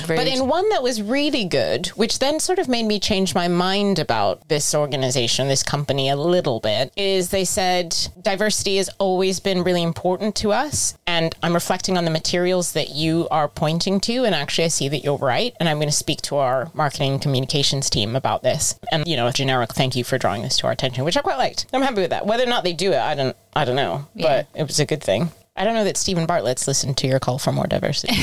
[0.08, 3.48] But in one that was really good, which then sort of made me change my
[3.48, 9.40] mind about this organization, this company a little bit, is they said diversity has always
[9.40, 10.98] been really important to us.
[11.08, 14.26] And I'm reflecting on the materials that you are pointing to.
[14.26, 15.54] And actually, I see that you're right.
[15.60, 18.80] And I'm going to speak to our marketing communications team about this.
[18.92, 21.22] And, you know, a generic thank you for drawing this to our attention, which I
[21.22, 21.66] quite liked.
[21.74, 22.28] I'm happy with that.
[22.28, 24.08] Whether or not they do it, I don't, I don't know.
[24.14, 24.44] Yeah.
[24.54, 25.32] But it was a good thing.
[25.56, 28.16] I don't know that Steven Bartlett's listened to your call for more diversity.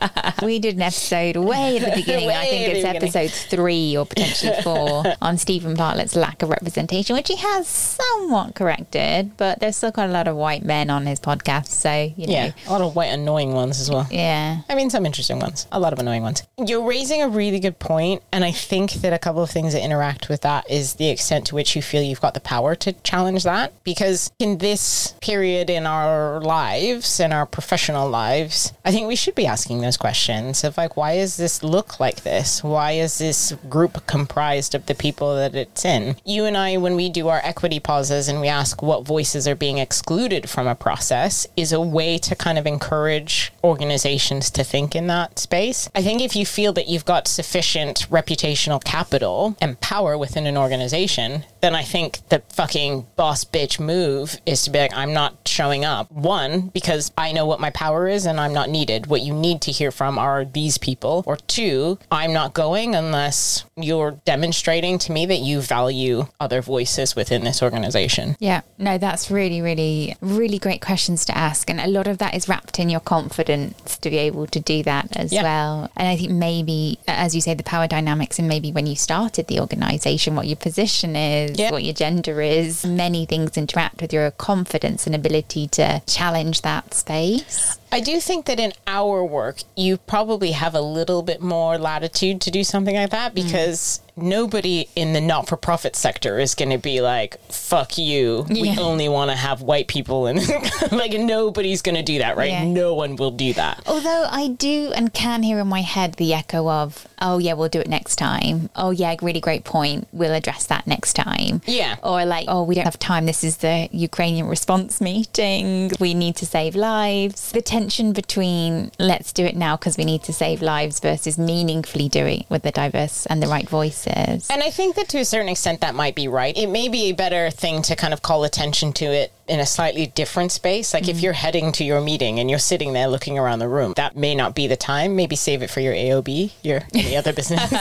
[0.42, 2.30] we did an episode way at the beginning.
[2.30, 7.26] I think it's episode three or potentially four on Steven Bartlett's lack of representation, which
[7.26, 11.18] he has somewhat corrected, but there's still quite a lot of white men on his
[11.18, 11.66] podcast.
[11.68, 14.06] So, you know, Yeah, a lot of white annoying ones as well.
[14.08, 14.60] yeah.
[14.68, 16.44] I mean, some interesting ones, a lot of annoying ones.
[16.56, 19.82] You're raising a really good point, and I think that a couple of things that
[19.82, 22.92] interact with that is the extent to which you feel you've got the power to
[22.92, 23.72] challenge that.
[23.82, 29.34] Because in this period in our lives, and our professional lives, I think we should
[29.34, 32.62] be asking those questions of like, why does this look like this?
[32.62, 36.16] Why is this group comprised of the people that it's in?
[36.24, 39.54] You and I, when we do our equity pauses and we ask what voices are
[39.56, 44.94] being excluded from a process, is a way to kind of encourage organizations to think
[44.94, 45.88] in that space.
[45.94, 50.56] I think if you feel that you've got sufficient reputational capital and power within an
[50.56, 55.36] organization, then I think the fucking boss bitch move is to be like, I'm not
[55.46, 56.10] showing up.
[56.12, 59.06] One, because I know what my power is and I'm not needed.
[59.06, 61.24] What you need to hear from are these people.
[61.26, 67.16] Or two, I'm not going unless you're demonstrating to me that you value other voices
[67.16, 68.36] within this organization.
[68.38, 71.68] Yeah, no, that's really, really, really great questions to ask.
[71.70, 74.82] And a lot of that is wrapped in your confidence to be able to do
[74.84, 75.42] that as Yeah.
[75.42, 75.90] well.
[75.96, 79.46] And I think maybe, as you say, the power dynamics, and maybe when you started
[79.48, 81.70] the organization, what your position is, Yeah.
[81.70, 86.94] what your gender is, many things interact with your confidence and ability to challenge that
[86.94, 87.78] space.
[87.90, 92.40] I do think that in our work, you probably have a little bit more latitude
[92.42, 93.36] to do something like that mm.
[93.36, 98.46] because nobody in the not for profit sector is going to be like, fuck you.
[98.48, 100.26] We only want to have white people.
[100.26, 100.40] And
[100.92, 102.50] like, nobody's going to do that, right?
[102.50, 102.64] Yeah.
[102.64, 103.82] No one will do that.
[103.86, 107.68] Although I do and can hear in my head the echo of, oh, yeah, we'll
[107.68, 108.70] do it next time.
[108.76, 110.08] Oh, yeah, really great point.
[110.12, 111.62] We'll address that next time.
[111.66, 111.96] Yeah.
[112.02, 113.26] Or like, oh, we don't have time.
[113.26, 115.92] This is the Ukrainian response meeting.
[116.00, 117.52] We need to save lives.
[117.52, 122.08] The tension between let's do it now because we need to save lives versus meaningfully
[122.08, 124.48] doing it with the diverse and the right voices.
[124.50, 126.56] And I think that to a certain extent that might be right.
[126.56, 129.66] It may be a better thing to kind of call attention to it in a
[129.66, 130.94] slightly different space.
[130.94, 131.22] Like if mm.
[131.22, 134.34] you're heading to your meeting and you're sitting there looking around the room, that may
[134.34, 135.16] not be the time.
[135.16, 137.72] Maybe save it for your AOB, your any other business.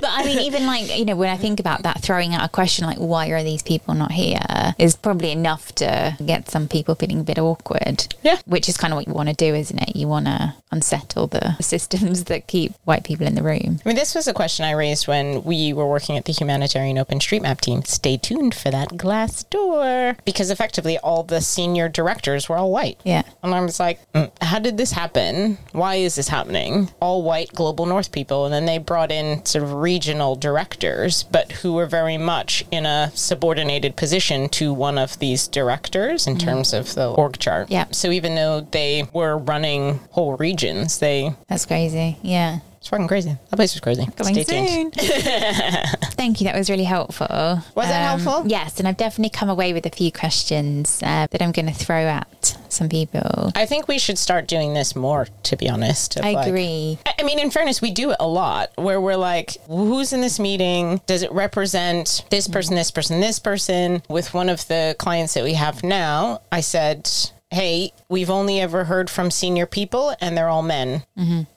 [0.00, 2.48] But I mean, even like, you know, when I think about that, throwing out a
[2.48, 4.40] question like, why are these people not here
[4.78, 8.14] is probably enough to get some people feeling a bit awkward.
[8.22, 8.38] Yeah.
[8.46, 9.94] Which is kind of what you want to do, isn't it?
[9.94, 13.80] You want to unsettle the systems that keep white people in the room.
[13.84, 16.96] I mean, this was a question I raised when we were working at the Humanitarian
[16.96, 17.82] OpenStreetMap team.
[17.84, 20.16] Stay tuned for that Glassdoor.
[20.24, 22.98] Because effectively, all the senior directors were all white.
[23.04, 23.22] Yeah.
[23.42, 25.58] And I was like, "Mm, how did this happen?
[25.72, 26.88] Why is this happening?
[27.00, 28.46] All white global north people.
[28.46, 32.86] And then they brought in sort of regional directors, but who were very much in
[32.86, 37.70] a subordinated position to one of these directors in terms of the org chart.
[37.70, 37.86] Yeah.
[37.90, 42.16] So even though they were running whole regions, they That's crazy.
[42.22, 42.60] Yeah.
[42.80, 43.36] It's fucking crazy.
[43.50, 44.06] That place was crazy.
[44.16, 44.94] Coming Stay tuned.
[44.98, 45.10] soon.
[46.12, 46.46] Thank you.
[46.46, 47.26] That was really helpful.
[47.28, 48.44] Um, Was it helpful?
[48.46, 51.74] Yes, and I've definitely come away with a few questions uh, that I'm going to
[51.74, 53.52] throw at some people.
[53.54, 56.16] I think we should start doing this more, to be honest.
[56.16, 56.98] of I like- agree.
[57.06, 60.22] I I mean, in fairness, we do it a lot where we're like, who's in
[60.22, 61.02] this meeting?
[61.06, 64.02] Does it represent this person, this person, this person?
[64.08, 67.10] With one of the clients that we have now, I said,
[67.50, 71.04] hey, we've only ever heard from senior people and they're all men.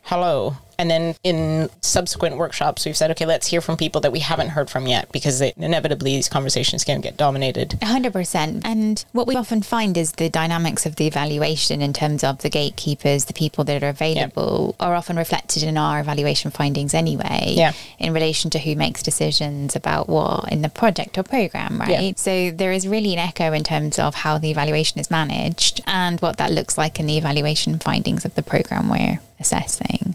[0.01, 0.57] Hello.
[0.79, 4.49] And then in subsequent workshops, we've said, okay, let's hear from people that we haven't
[4.49, 7.71] heard from yet because they, inevitably these conversations can get dominated.
[7.81, 8.61] 100%.
[8.65, 12.49] And what we often find is the dynamics of the evaluation in terms of the
[12.49, 17.73] gatekeepers, the people that are available, are often reflected in our evaluation findings anyway, Yeah.
[17.99, 21.89] in relation to who makes decisions about what in the project or program, right?
[21.89, 22.11] Yeah.
[22.15, 26.19] So there is really an echo in terms of how the evaluation is managed and
[26.19, 29.19] what that looks like in the evaluation findings of the program we're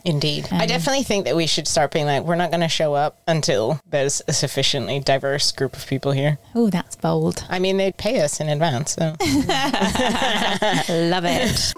[0.04, 0.48] Indeed.
[0.50, 2.94] I um, definitely think that we should start being like, we're not going to show
[2.94, 6.38] up until there's a sufficiently diverse group of people here.
[6.54, 7.44] Oh, that's bold.
[7.48, 8.92] I mean, they'd pay us in advance.
[8.92, 9.04] So.
[10.88, 11.74] Love it.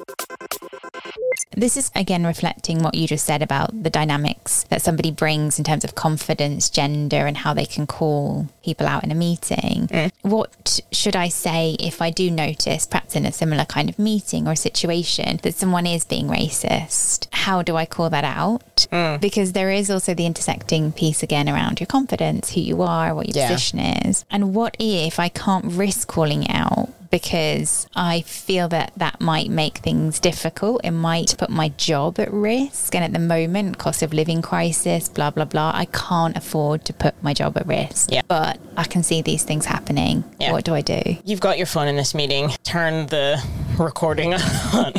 [1.57, 5.65] This is again reflecting what you just said about the dynamics that somebody brings in
[5.65, 9.89] terms of confidence, gender, and how they can call people out in a meeting.
[10.23, 14.47] What should I say if I do notice, perhaps in a similar kind of meeting
[14.47, 17.27] or situation, that someone is being racist?
[17.33, 18.63] How do I call that out?
[18.91, 19.21] Mm.
[19.21, 23.29] Because there is also the intersecting piece again around your confidence, who you are, what
[23.29, 23.49] your Yeah.
[23.49, 24.25] position is.
[24.31, 29.51] And what if I can't risk calling it out because I feel that that might
[29.51, 30.81] make things difficult.
[30.85, 32.95] It might put my job at risk.
[32.95, 36.93] And at the moment, cost of living crisis, blah, blah, blah, I can't afford to
[36.93, 38.13] put my job at risk.
[38.13, 38.23] Yeah.
[38.29, 40.23] But I can see these things happening.
[40.39, 40.53] Yeah.
[40.53, 41.03] What do I do?
[41.25, 42.51] You've got your phone in this meeting.
[42.63, 43.43] Turn the
[43.81, 44.93] recording on.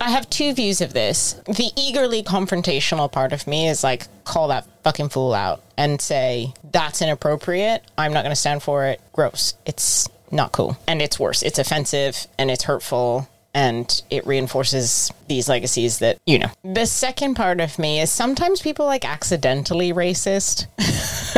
[0.00, 1.34] I have two views of this.
[1.46, 6.52] The eagerly confrontational part of me is like, call that fucking fool out and say,
[6.72, 7.82] that's inappropriate.
[7.96, 9.00] I'm not going to stand for it.
[9.12, 9.54] Gross.
[9.66, 10.76] It's not cool.
[10.86, 11.42] And it's worse.
[11.42, 13.28] It's offensive and it's hurtful.
[13.58, 16.48] And it reinforces these legacies that, you know.
[16.62, 20.66] The second part of me is sometimes people like accidentally racist,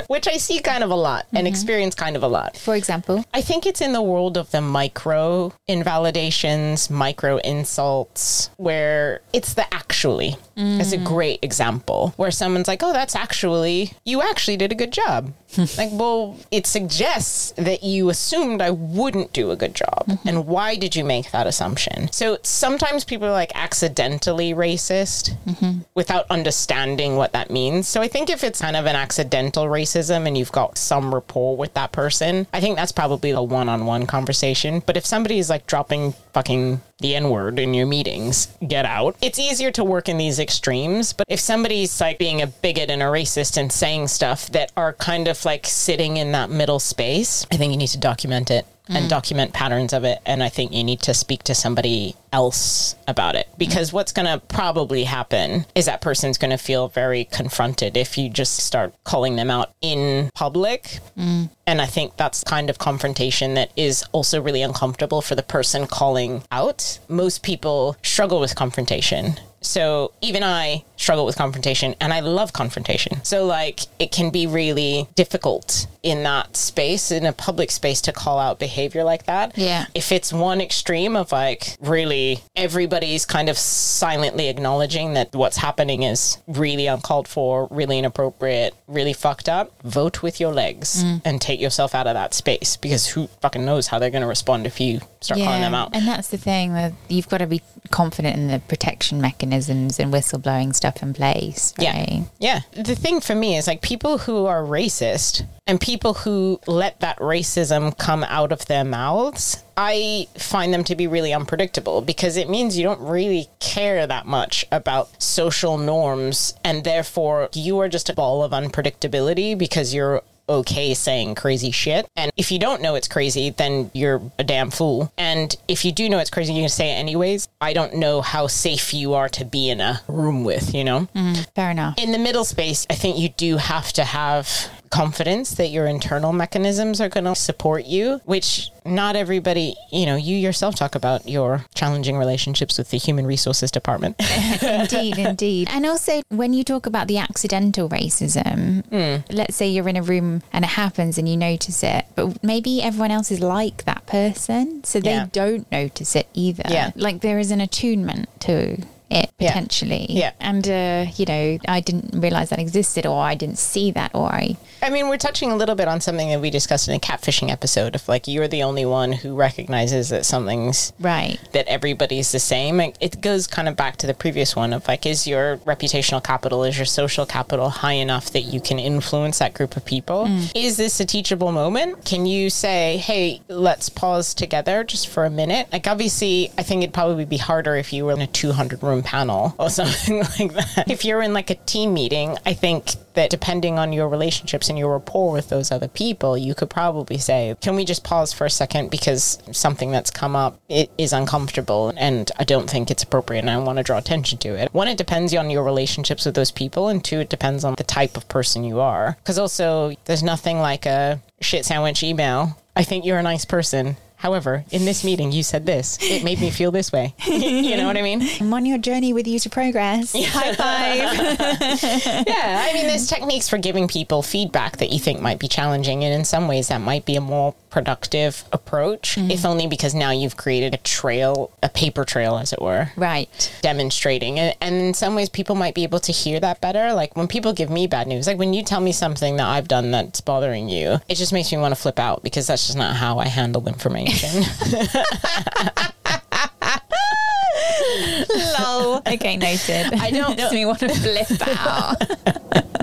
[0.08, 1.46] which I see kind of a lot and mm-hmm.
[1.46, 2.58] experience kind of a lot.
[2.58, 9.22] For example, I think it's in the world of the micro invalidations, micro insults, where
[9.32, 10.36] it's the actually.
[10.60, 11.04] It's a mm.
[11.04, 15.32] great example where someone's like, oh, that's actually, you actually did a good job.
[15.78, 20.06] like, well, it suggests that you assumed I wouldn't do a good job.
[20.06, 20.28] Mm-hmm.
[20.28, 22.10] And why did you make that assumption?
[22.12, 25.80] So sometimes people are like accidentally racist mm-hmm.
[25.94, 27.88] without understanding what that means.
[27.88, 31.56] So I think if it's kind of an accidental racism and you've got some rapport
[31.56, 34.82] with that person, I think that's probably a one on one conversation.
[34.84, 39.16] But if somebody is like dropping fucking the N word in your meetings, get out.
[39.20, 41.12] It's easier to work in these extremes.
[41.12, 44.92] But if somebody's like being a bigot and a racist and saying stuff that are
[44.94, 48.66] kind of like sitting in that middle space, I think you need to document it
[48.90, 49.08] and mm.
[49.08, 50.20] document patterns of it.
[50.26, 53.94] And I think you need to speak to somebody else about it because mm.
[53.94, 58.28] what's going to probably happen is that person's going to feel very confronted if you
[58.28, 61.00] just start calling them out in public.
[61.16, 61.50] Mm.
[61.66, 65.86] And I think that's kind of confrontation that is also really uncomfortable for the person
[65.86, 66.98] calling out.
[67.08, 69.38] Most people struggle with confrontation.
[69.60, 73.22] So even I struggle with confrontation and I love confrontation.
[73.24, 78.12] So like it can be really difficult in that space, in a public space to
[78.12, 79.56] call out behavior like that.
[79.56, 79.86] Yeah.
[79.94, 86.02] If it's one extreme of like really everybody's kind of silently acknowledging that what's happening
[86.02, 91.20] is really uncalled for, really inappropriate, really fucked up, vote with your legs mm.
[91.24, 94.28] and take yourself out of that space because who fucking knows how they're going to
[94.28, 95.94] respond if you start calling them out.
[95.94, 100.12] And that's the thing that you've got to be confident in the protection mechanisms and
[100.12, 101.74] whistleblowing stuff in place.
[101.78, 102.22] Yeah.
[102.38, 102.60] Yeah.
[102.72, 107.16] The thing for me is like people who are racist and people who let that
[107.18, 112.50] racism come out of their mouths, I find them to be really unpredictable because it
[112.50, 118.10] means you don't really care that much about social norms and therefore you are just
[118.10, 122.08] a ball of unpredictability because you're okay saying crazy shit.
[122.16, 125.12] And if you don't know it's crazy, then you're a damn fool.
[125.16, 127.46] And if you do know it's crazy, you can say it anyways.
[127.60, 131.06] I don't know how safe you are to be in a room with, you know?
[131.14, 131.42] Mm-hmm.
[131.54, 131.96] Fair enough.
[131.96, 136.32] in the middle space, I think you do have to have confidence that your internal
[136.32, 141.28] mechanisms are going to support you, which not everybody, you know, you yourself talk about
[141.28, 144.16] your challenging relationships with the human resources department.
[144.62, 145.68] indeed, indeed.
[145.70, 149.32] And also, when you talk about the accidental racism, Hmm.
[149.34, 152.82] let's say you're in a room and it happens and you notice it, but maybe
[152.82, 155.26] everyone else is like that person, so they Yeah.
[155.32, 156.64] don't notice it either.
[156.68, 156.90] Yeah.
[156.96, 159.48] Like there is an attunement to it Yeah.
[159.50, 160.06] potentially.
[160.08, 160.32] Yeah.
[160.40, 164.26] And, uh, you know, I didn't realize that existed or I didn't see that or
[164.32, 164.56] I.
[164.82, 167.50] I mean, we're touching a little bit on something that we discussed in a catfishing
[167.50, 171.38] episode of like you're the only one who recognizes that something's Right.
[171.52, 172.80] that everybody's the same.
[172.80, 176.64] It- goes kind of back to the previous one of like, is your reputational capital,
[176.64, 180.24] is your social capital high enough that you can influence that group of people?
[180.26, 180.50] Mm.
[180.54, 182.04] Is this a teachable moment?
[182.06, 185.68] Can you say, hey, let's pause together just for a minute?
[185.72, 189.02] Like, obviously, I think it'd probably be harder if you were in a 200 room
[189.02, 190.84] panel or something like that.
[190.90, 194.78] If you're in like a team meeting, I think that depending on your relationships and
[194.78, 198.46] your rapport with those other people, you could probably say, can we just pause for
[198.46, 203.02] a second because something that's come up it is uncomfortable and I don't think it's
[203.02, 204.72] appropriate and I want to draw attention to it.
[204.72, 207.84] One, it depends on your relationships with those people, and two, it depends on the
[207.84, 209.16] type of person you are.
[209.22, 212.56] Because also, there's nothing like a shit sandwich email.
[212.74, 213.96] I think you're a nice person.
[214.20, 215.98] However, in this meeting, you said this.
[216.02, 217.14] It made me feel this way.
[217.26, 218.22] you know what I mean?
[218.38, 220.12] I'm on your journey with you to progress.
[220.14, 220.98] High five.
[222.26, 226.04] yeah, I mean, there's techniques for giving people feedback that you think might be challenging,
[226.04, 229.30] and in some ways, that might be a more productive approach, mm-hmm.
[229.30, 232.90] if only because now you've created a trail, a paper trail, as it were.
[232.96, 233.58] right.
[233.62, 236.92] Demonstrating and, and in some ways, people might be able to hear that better.
[236.92, 239.68] Like when people give me bad news, like when you tell me something that I've
[239.68, 242.78] done that's bothering you, it just makes me want to flip out because that's just
[242.78, 244.09] not how I handle information.
[248.58, 249.02] Lol.
[249.06, 249.94] Okay, noted.
[249.94, 251.96] I don't me want to flip out.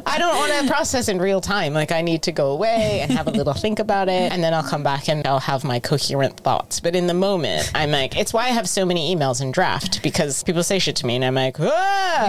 [0.06, 1.74] I don't want to process in real time.
[1.74, 4.54] Like I need to go away and have a little think about it, and then
[4.54, 6.80] I'll come back and I'll have my coherent thoughts.
[6.80, 10.02] But in the moment, I'm like, it's why I have so many emails in draft
[10.02, 12.28] because people say shit to me, and I'm like, ah!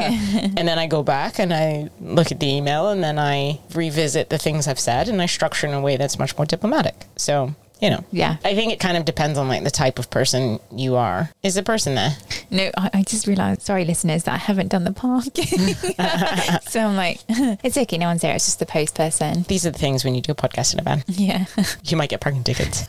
[0.56, 4.30] and then I go back and I look at the email, and then I revisit
[4.30, 6.94] the things I've said, and I structure in a way that's much more diplomatic.
[7.16, 7.54] So.
[7.80, 8.36] You know, Yeah.
[8.44, 11.30] I think it kind of depends on like the type of person you are.
[11.42, 12.16] Is the person there?
[12.50, 15.44] No, I, I just realised, sorry, listeners, that I haven't done the parking.
[16.68, 17.20] so I'm like,
[17.62, 18.34] it's okay, no one's there.
[18.34, 19.44] It's just the post person.
[19.44, 21.04] These are the things when you do a podcast in a van.
[21.06, 21.44] Yeah.
[21.84, 22.84] you might get parking tickets.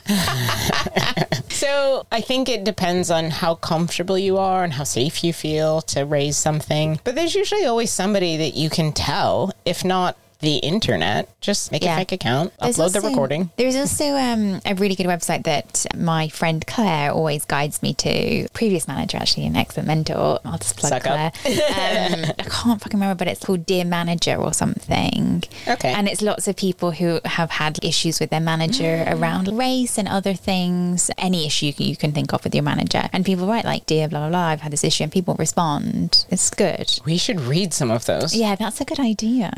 [1.49, 5.81] so I think it depends on how comfortable you are and how safe you feel
[5.83, 6.99] to raise something.
[7.03, 11.83] But there's usually always somebody that you can tell, if not the internet, just make
[11.83, 11.95] Yeah.
[11.95, 13.49] a fake account, There's upload the recording.
[13.57, 18.47] There's also um, a really good website that my friend Claire always guides me to.
[18.53, 20.39] Previous manager, actually, an excellent mentor.
[20.45, 21.31] I'll just plug Suck Claire.
[21.45, 25.43] um, I can't fucking remember, but it's called Dear Manager or something.
[25.67, 25.91] Okay.
[25.91, 30.07] And it's lots of people who have had issues with their manager around race and
[30.07, 31.11] other things.
[31.17, 34.19] Any issue you can think of with your manager, and people write like, "Dear blah
[34.21, 36.25] blah blah, I've had this issue," and people respond.
[36.29, 36.99] It's good.
[37.05, 38.33] We should read some of those.
[38.35, 39.51] Yeah, that's a good idea.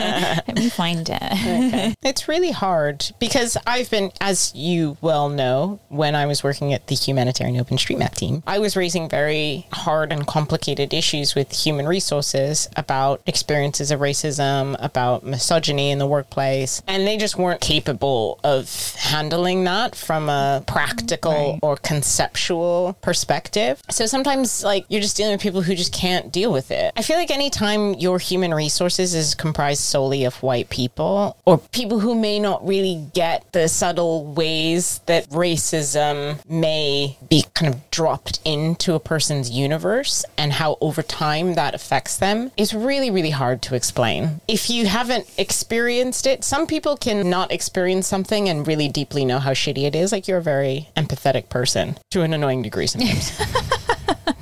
[0.48, 1.96] Let me find it.
[2.02, 6.86] It's really hard because I've been, as you well know, when I was working at
[6.88, 12.68] the Humanitarian OpenStreetMap team, I was raising very hard and complicated issues with human resources
[12.76, 18.94] about experiences of racism, about misogyny in the workplace, and they just weren't capable of
[18.96, 21.58] handling that from a practical Right.
[21.62, 23.80] or conceptual perspective.
[23.90, 26.92] So sometimes, like, you're just dealing with people who just can't deal with it.
[26.96, 32.00] I feel like anytime your human resources is comprised solely of white people or people
[32.00, 38.40] who may not really get the subtle ways that racism may be kind of dropped
[38.44, 43.62] into a person's universe and how over time that affects them is really, really hard
[43.62, 44.40] to explain.
[44.46, 49.38] If you haven't experienced it, some people can not experience something and really deeply know
[49.38, 50.12] how shitty it is.
[50.12, 53.40] Like you're a very empathetic person to an annoying degree sometimes.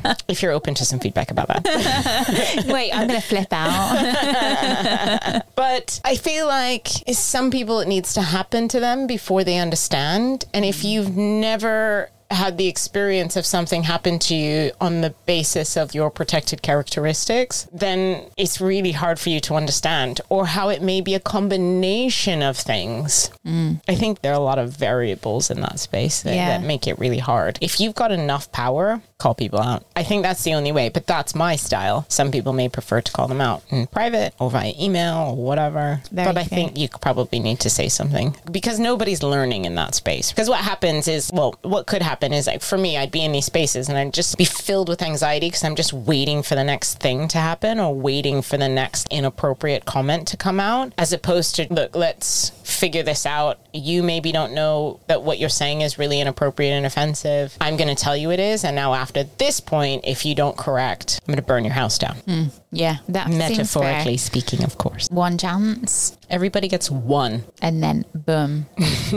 [0.29, 2.64] if you're open to some feedback about that.
[2.68, 5.43] Wait, I'm going to flip out.
[5.55, 10.45] But I feel like some people it needs to happen to them before they understand.
[10.55, 15.76] And if you've never had the experience of something happen to you on the basis
[15.76, 20.83] of your protected characteristics, then it's really hard for you to understand, or how it
[20.83, 23.31] may be a combination of things.
[23.47, 23.81] Mm.
[23.89, 26.59] I think there are a lot of variables in that space that, Yeah.
[26.59, 27.59] that make it really hard.
[27.62, 29.85] If you've got enough power, call people out.
[29.97, 32.07] I think that's the only way, but that's my style.
[32.09, 36.01] Some people may prefer to call them out in private or via email or whatever.
[36.12, 39.97] Very but I think you probably need to say something because nobody's learning in that
[39.97, 40.31] space.
[40.31, 43.33] Because what happens is, well, what could happen is like for me, I'd be in
[43.33, 46.62] these spaces and I'd just be filled with anxiety because I'm just waiting for the
[46.62, 51.12] next thing to happen or waiting for the next inappropriate comment to come out, as
[51.12, 53.59] opposed to, look, let's figure this out.
[53.73, 57.57] You maybe don't know that what you're saying is really inappropriate and offensive.
[57.61, 58.62] I'm going to tell you it is.
[58.62, 61.99] And now after this point, if you don't correct, I'm going to burn your house
[61.99, 62.17] down.
[62.17, 62.45] Hmm.
[62.71, 63.31] Yeah, that.
[63.31, 65.09] Metaphorically speaking, of course.
[65.11, 67.45] One chance, Everybody gets one.
[67.63, 68.67] and then boom.
[68.77, 69.13] it's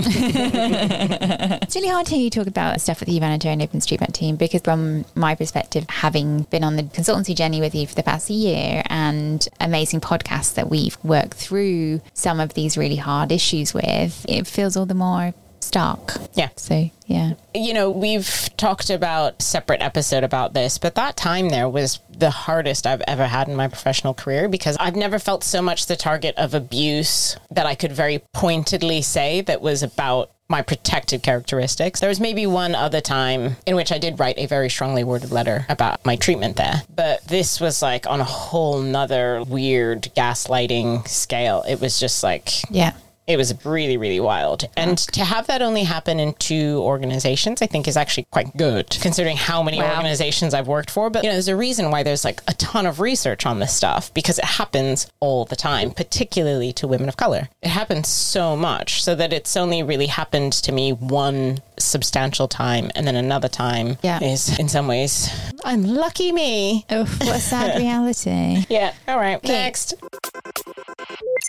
[1.76, 5.04] really hard to hear you talk about stuff with the humanitarian OpenStreetMap team because from
[5.16, 9.50] my perspective, having been on the consultancy journey with you for the past year and
[9.60, 14.78] amazing podcasts that we've worked through some of these really hard issues with, it feels
[14.78, 15.34] all the more
[15.64, 16.14] stark.
[16.34, 16.50] Yeah.
[16.56, 17.34] So yeah.
[17.54, 22.30] you know, we've talked about separate episode about this, but that time there was the
[22.30, 25.96] hardest I've ever had in my professional career because I've never felt so much the
[25.96, 32.02] target of abuse that I could very pointedly say that was about my protected characteristics.
[32.02, 35.32] There was maybe one other time in which I did write a very strongly worded
[35.32, 41.08] letter about my treatment there, but this was like on a whole nother weird gaslighting
[41.08, 41.64] scale.
[41.68, 42.92] It was just like Yeah.
[43.28, 44.66] It was really, really wild.
[44.76, 48.90] And to have that only happen in two organizations, I think is actually quite good,
[49.02, 49.92] considering how many Wow.
[49.96, 51.10] organizations I've worked for.
[51.10, 53.74] But you know, there's a reason why there's like a ton of research on this
[53.74, 57.50] stuff because it happens all the time, particularly to women of color.
[57.62, 62.92] It happens so much so that it's only really happened to me one substantial time
[62.96, 64.24] and then another time Yeah.
[64.24, 65.30] is in some ways
[65.64, 66.86] unlucky me.
[66.90, 68.66] Oh, what a sad reality.
[68.70, 68.94] Yeah.
[69.08, 69.44] All right.
[69.44, 69.94] Next.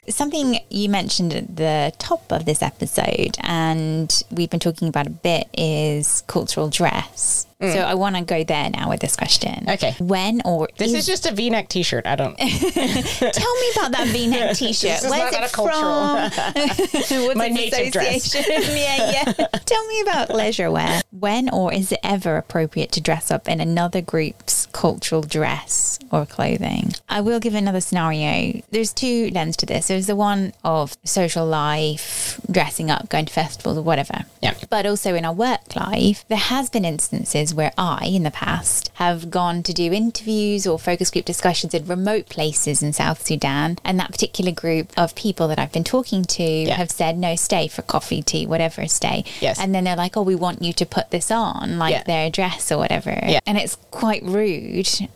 [0.08, 5.10] Something you mentioned at the top of this episode, and we've been talking about a
[5.10, 7.46] bit, is cultural dress.
[7.62, 9.66] So I want to go there now with this question.
[9.66, 9.74] Mm.
[9.74, 9.94] Okay.
[10.00, 12.06] When or This is just a V-neck T-shirt.
[12.06, 12.36] I don't.
[12.36, 15.04] tell me about that V-neck T-shirt.
[15.04, 16.30] Is Where's it from?
[17.26, 18.34] What's My native dress.
[18.34, 19.32] yeah, yeah.
[19.64, 21.02] tell me about leisure wear.
[21.10, 26.26] When or is it ever appropriate to dress up in another group's cultural dress or
[26.26, 26.92] clothing?
[27.08, 28.62] I will give another scenario.
[28.70, 29.88] There's two lens to this.
[29.88, 34.24] There's the one of social life, dressing up, going to festivals or whatever.
[34.42, 34.54] Yeah.
[34.70, 38.90] But also in our work life, there has been instances where I, in the past,
[38.94, 43.78] have gone to do interviews or focus group discussions in remote places in South Sudan,
[43.84, 47.68] and that particular group of people that I've been talking to have said, "No, stay
[47.68, 49.58] for coffee, tea, whatever, stay." Yes.
[49.60, 52.02] And then they're like, "Oh, we want you to put this on, like Yeah.
[52.04, 53.40] their dress or whatever." Yeah.
[53.46, 54.61] And it's quite rude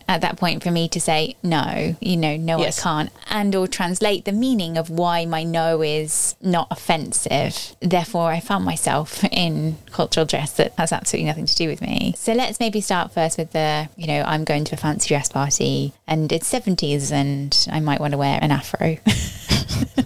[0.09, 2.79] at that point for me to say, "No, you know, no, Yes.
[2.81, 7.75] I can't," and or translate the meaning of why my no is not offensive.
[7.81, 12.15] Therefore, I found myself in cultural dress that has absolutely nothing to do with me.
[12.17, 15.29] So let's maybe start first with the, you know, I'm going to a fancy dress
[15.29, 18.99] party and it's 70s and I might want to wear an afro.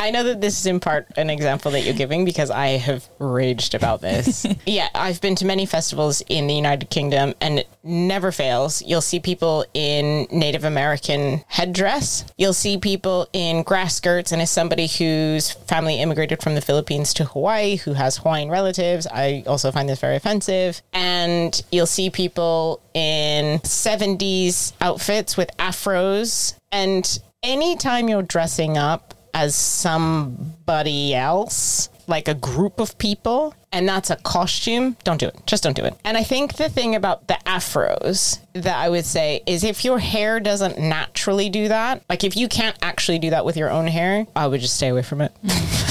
[0.00, 3.06] I know that this is in part an example that you're giving because I have
[3.18, 4.46] raged about this.
[4.66, 8.80] yeah, I've been to many festivals in the United Kingdom and it never fails.
[8.80, 12.24] You'll see people in Native American headdress.
[12.38, 14.32] You'll see people in grass skirts.
[14.32, 19.06] And as somebody whose family immigrated from the Philippines to Hawaii, who has Hawaiian relatives,
[19.06, 20.80] I also find this very offensive.
[20.94, 26.54] And you'll see people in 70s outfits with afros.
[26.72, 34.10] And anytime you're dressing up, as somebody else, like a group of people, and that's
[34.10, 35.36] a costume, don't do it.
[35.46, 35.94] Just don't do it.
[36.04, 39.98] And I think the thing about the afros that I would say is if your
[39.98, 43.86] hair doesn't naturally do that, like if you can't actually do that with your own
[43.86, 45.32] hair, I would just stay away from it.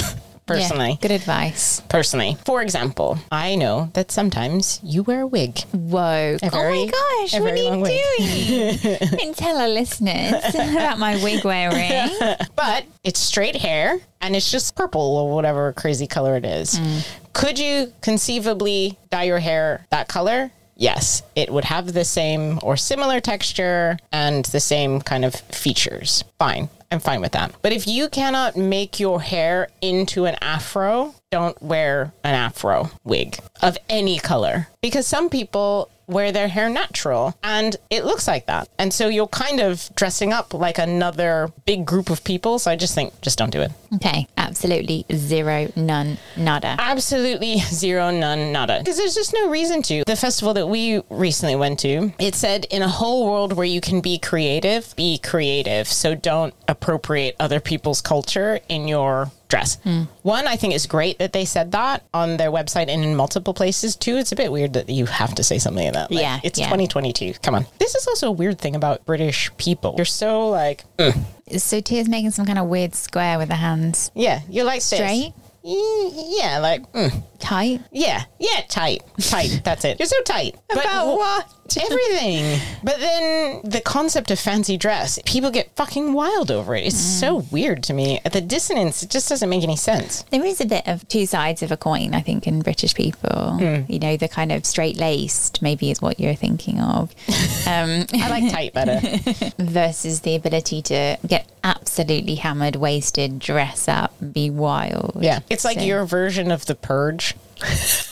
[0.54, 0.90] Personally.
[0.90, 1.80] Yeah, good advice.
[1.88, 2.36] Personally.
[2.44, 5.60] For example, I know that sometimes you wear a wig.
[5.72, 6.36] Whoa.
[6.42, 8.02] oh very- my gosh, what are you wig.
[8.18, 8.98] doing?
[9.10, 12.10] Didn't tell our listeners about my wig wearing.
[12.56, 16.78] but it's straight hair and it's just purple or whatever crazy color it is.
[16.78, 17.08] Mm.
[17.32, 20.50] Could you conceivably dye your hair that color?
[20.76, 26.24] Yes, it would have the same or similar texture and the same kind of features.
[26.38, 26.70] Fine.
[26.90, 27.54] I'm fine with that.
[27.62, 33.38] But if you cannot make your hair into an afro, don't wear an afro wig
[33.62, 38.68] of any color because some people wear their hair natural and it looks like that.
[38.78, 42.58] And so you're kind of dressing up like another big group of people.
[42.58, 43.72] So I just think, just don't do it.
[43.96, 46.76] Okay, absolutely zero, none, nada.
[46.78, 48.78] Absolutely zero, none, nada.
[48.78, 50.04] Because there's just no reason to.
[50.06, 53.80] The festival that we recently went to, it said in a whole world where you
[53.80, 55.88] can be creative, be creative.
[55.88, 59.76] So don't appropriate other people's culture in your dress.
[60.22, 63.52] One, I think it's great that they said that on their website and in multiple
[63.52, 63.96] places.
[63.96, 66.10] Two, it's a bit weird that you have to say something like that.
[66.10, 66.64] Like, Yeah, It's yeah.
[66.66, 67.34] 2022.
[67.42, 67.66] Come on.
[67.78, 69.94] This is also a weird thing about British people.
[69.98, 71.14] You're so like, mm.
[71.58, 74.10] So Teia's making some kind of weird square with the hands.
[74.14, 74.80] yeah, you're like.
[74.82, 75.32] Straight?
[75.62, 77.22] Y- Yeah, like, mm.
[77.38, 77.82] Tight?
[77.92, 79.60] Yeah, yeah, tight, tight.
[79.64, 79.98] That's it.
[79.98, 80.54] You're so tight.
[80.68, 81.42] But About w-
[81.80, 82.60] everything.
[82.82, 86.84] But then the concept of fancy dress, people get fucking wild over it.
[86.86, 88.20] It's so weird to me.
[88.30, 90.22] The dissonance, it just doesn't make any sense.
[90.30, 93.58] There is a bit of two sides of a coin, I think, in British people.
[93.88, 97.10] You know, the kind of straight laced, maybe is what you're thinking of,
[97.66, 99.00] um, I like tight better.
[99.58, 105.12] versus the ability to get absolutely hammered, wasted, dress up, be wild.
[105.20, 105.40] Yeah.
[105.50, 107.34] It's like So- your version of the purge.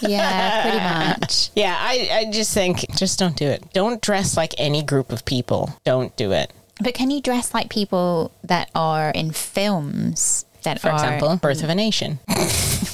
[0.01, 0.79] Yeah, pretty
[1.21, 1.51] much.
[1.57, 3.73] Yeah, I, I just think just don't do it.
[3.73, 5.75] Don't dress like any group of people.
[5.85, 6.53] Don't do it.
[6.81, 10.45] But can you dress like people that are in films?
[10.63, 12.19] That For are, example, Birth of a Nation.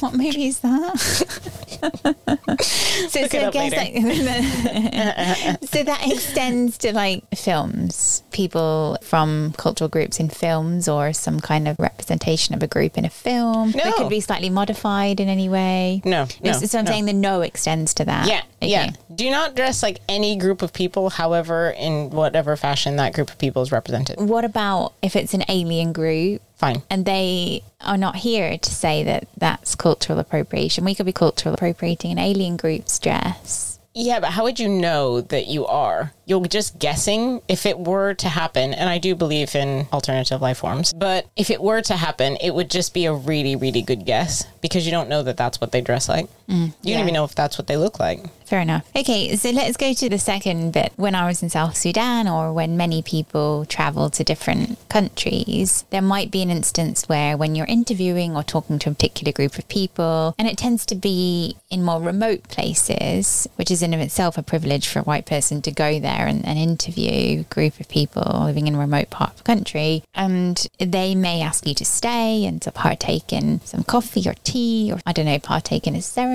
[0.05, 0.99] what movie is that?
[2.61, 3.95] so, so it I guess like,
[5.71, 11.67] so that extends to like films, people from cultural groups in films, or some kind
[11.67, 13.93] of representation of a group in a film that No.
[13.93, 16.03] could be slightly modified in any way.
[16.05, 16.91] No, no, so, so I'm no.
[16.91, 18.29] saying the no extends to that.
[18.29, 18.71] Yeah, Okay.
[18.71, 18.91] yeah.
[19.15, 23.39] Do not dress like any group of people, however, in whatever fashion that group of
[23.39, 24.19] people is represented.
[24.21, 26.83] What about if it's an alien group Fine.
[26.91, 30.85] and they are not here to say that that's cultural appropriation.
[30.85, 33.79] We could be cultural appropriating an alien group's dress.
[33.97, 36.13] Yeah, but how would you know that you are?
[36.27, 40.59] You're just guessing if it were to happen, and I do believe in alternative life
[40.59, 44.05] forms, but if it were to happen, it would just be a really, really good
[44.05, 46.29] guess because you don't know that that's what they dress like.
[46.49, 46.95] Mm, you yeah.
[46.97, 48.21] don't even know if that's what they look like.
[48.45, 48.87] Fair enough.
[48.95, 50.93] Okay, so let's go to the second bit.
[50.97, 56.03] When I was in South Sudan, or when many people travel to different countries, there
[56.03, 59.67] might be an instance where when you're interviewing or talking to a particular group of
[59.69, 64.37] people, and it tends to be in more remote places, which is in of itself
[64.37, 67.89] a privilege for a white person to go there and, and interview a group of
[67.89, 71.85] people living in a remote part of the country, and they may ask you to
[71.85, 75.97] stay and to partake in some coffee or tea, or I don't know, partake in
[75.97, 76.34] a ceremony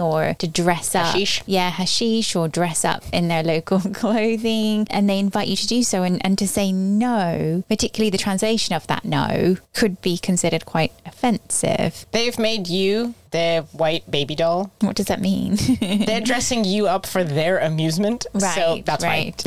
[0.00, 1.42] or to dress up Hashish.
[1.46, 4.86] yeah, hashish or dress up in their local clothing.
[4.90, 6.02] And they invite you to do so.
[6.02, 10.92] And, and to say no, particularly the translation of that no, could be considered quite
[11.06, 12.06] offensive.
[12.12, 14.70] They've made you their white baby doll.
[14.80, 15.56] What does that mean?
[15.80, 18.26] They're dressing you up for their amusement.
[18.34, 18.54] right.
[18.54, 19.34] so that's right.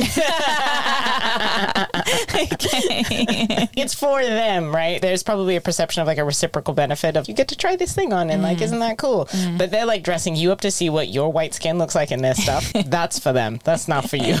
[2.34, 3.68] okay.
[3.76, 5.00] It's for them, right?
[5.00, 7.94] There's probably a perception of like a reciprocal benefit of you get to try this
[7.94, 8.62] thing on and like, mm.
[8.62, 9.26] isn't that cool?
[9.26, 9.58] Mm.
[9.58, 12.22] But they're like dressing you up to see what your white skin looks like in
[12.22, 12.72] this stuff.
[12.86, 13.60] that's for them.
[13.64, 14.34] That's not for you.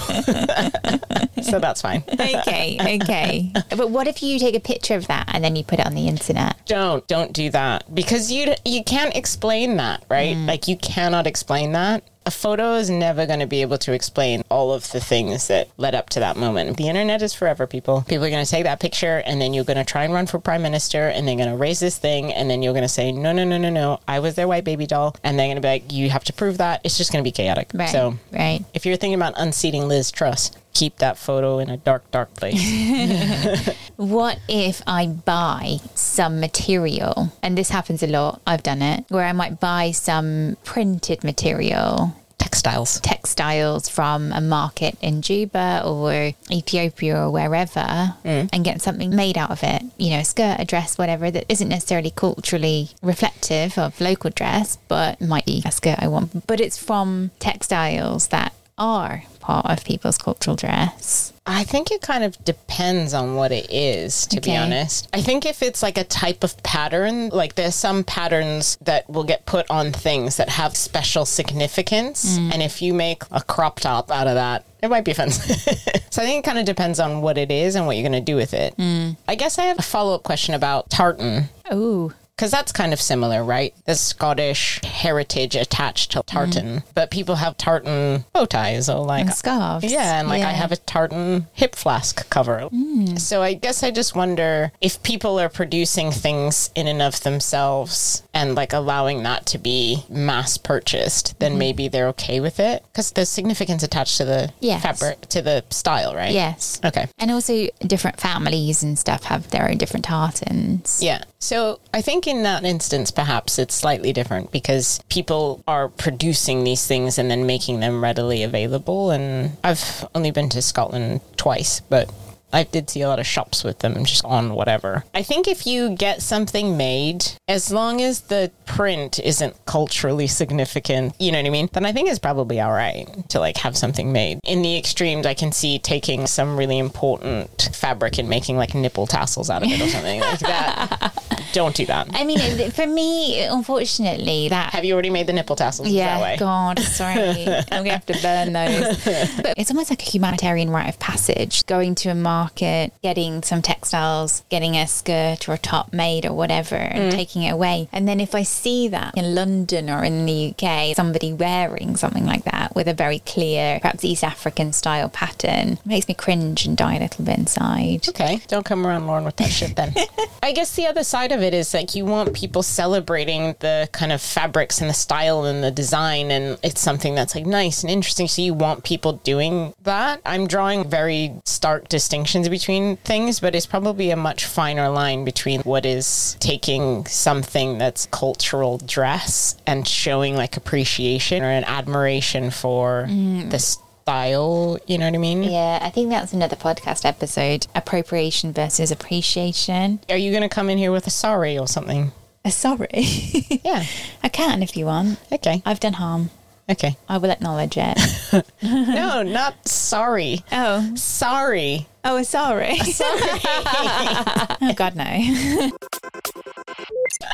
[1.42, 2.04] so that's fine.
[2.12, 3.00] okay.
[3.02, 3.52] Okay.
[3.70, 5.94] But what if you take a picture of that and then you put it on
[5.94, 6.56] the internet?
[6.66, 10.36] Don't don't do that because you you can't explain that, right?
[10.36, 10.46] Mm.
[10.46, 12.04] Like you cannot explain that.
[12.24, 15.68] A photo is never going to be able to explain all of the things that
[15.76, 16.76] led up to that moment.
[16.76, 18.02] The internet is forever, people.
[18.02, 20.26] People are going to take that picture and then you're going to try and run
[20.26, 22.88] for prime minister and they're going to raise this thing and then you're going to
[22.88, 25.16] say, no, no, no, no, no, I was their white baby doll.
[25.24, 26.80] And they're going to be like, you have to prove that.
[26.84, 27.70] It's just going to be chaotic.
[27.74, 27.88] Right.
[27.88, 28.64] So right.
[28.72, 32.60] if you're thinking about unseating Liz Truss, keep that photo in a dark, dark place.
[33.96, 37.32] What if I buy some material?
[37.40, 38.40] And this happens a lot.
[38.44, 42.11] I've done it where I might buy some printed material
[42.42, 43.00] Textiles.
[43.00, 48.48] textiles from a market in Juba or Ethiopia or wherever mm.
[48.52, 49.82] and get something made out of it.
[49.96, 54.78] You know, a skirt, a dress, whatever, that isn't necessarily culturally reflective of local dress,
[54.88, 56.46] but might be a skirt I want.
[56.46, 61.32] But it's from textiles that are part of people's cultural dress.
[61.44, 65.08] I think it kind of depends on what it is, to be honest.
[65.12, 69.24] I think if it's like a type of pattern, like there's some patterns that will
[69.24, 72.38] get put on things that have special significance.
[72.38, 72.54] Mm.
[72.54, 75.56] And if you make a crop top out of that, it might be offensive.
[76.10, 78.24] so I think it kind of depends on what it is and what you're going
[78.24, 78.76] to do with it.
[78.76, 79.16] Mm.
[79.26, 81.48] I guess I have a follow up question about tartan.
[81.70, 82.12] Oh,
[82.42, 83.72] Because that's kind of similar, right?
[83.84, 86.88] The Scottish heritage attached to tartan, mm-hmm.
[86.92, 89.84] but people have tartan bow ties or like and scarves.
[89.84, 92.68] yeah, and like I have a tartan hip flask cover.
[92.72, 93.16] Mm.
[93.20, 98.24] So I guess I just wonder if people are producing things in and of themselves
[98.34, 101.58] and like allowing that to be mass purchased, then mm-hmm.
[101.60, 104.82] maybe they're okay with it because there's significance attached to the Yes.
[104.82, 106.32] fabric, to the style, right?
[106.32, 106.80] Yes.
[106.84, 107.06] Okay.
[107.20, 111.00] And also, different families and stuff have their own different tartans.
[111.00, 111.22] Yeah.
[111.38, 116.86] So I think in that instance, perhaps it's slightly different because people are producing these
[116.86, 119.10] things and then making them readily available.
[119.10, 122.10] And I've only been to Scotland twice, but
[122.52, 125.04] I did see a lot of shops with them just on whatever.
[125.14, 131.14] I think if you get something made, as long as the print isn't culturally significant,
[131.18, 131.68] you know what I mean?
[131.72, 134.38] Then I think it's probably all right to like have something made.
[134.44, 139.06] In the extremes, I can see taking some really important fabric and making like nipple
[139.06, 141.12] tassels out of it or something like that.
[141.52, 142.08] Don't do that.
[142.12, 146.36] I mean, for me, unfortunately, that Have you already made the nipple tassels that yeah?
[146.36, 147.46] God, sorry.
[147.46, 149.02] I'm going to have to burn those.
[149.42, 153.62] But it's almost like a humanitarian rite of passage going to a market, getting some
[153.62, 157.16] textiles, getting a skirt or a top made or whatever, and mm.
[157.16, 157.88] taking it away.
[157.92, 162.26] And then if I see that in London or in the UK, somebody wearing something
[162.26, 166.76] like that with a very clear, perhaps East African style pattern, makes me cringe and
[166.76, 168.08] die a little bit inside.
[168.08, 169.94] Okay, don't come around Lauren with that shit then.
[170.42, 174.12] I guess the other side of it is like you want people celebrating the kind
[174.12, 177.90] of fabrics and the style and the design, and it's something that's like nice and
[177.90, 178.28] interesting.
[178.28, 180.20] So you want people doing that.
[180.24, 181.88] I'm drawing very stark
[182.32, 187.76] distinctions between things, but it's probably a much finer line between what is taking something
[187.76, 193.50] that's cultural dress and showing like appreciation or an admiration for mm.
[193.50, 194.78] the style.
[194.86, 195.42] You know what I mean?
[195.42, 200.00] Yeah, I think that's another podcast episode appropriation versus appreciation.
[200.08, 202.12] Are you going to come in here with a sorry or something?
[202.44, 202.88] A sorry.
[203.64, 203.84] Yeah.
[204.24, 205.20] I can if you want.
[205.30, 205.62] Okay.
[205.64, 206.30] I've done harm.
[206.68, 206.96] Okay.
[207.08, 207.98] I will acknowledge it.
[208.62, 210.42] No, not sorry.
[210.50, 210.94] oh.
[210.96, 211.86] Sorry.
[212.04, 212.78] Oh, sorry.
[213.00, 215.70] oh, God, no.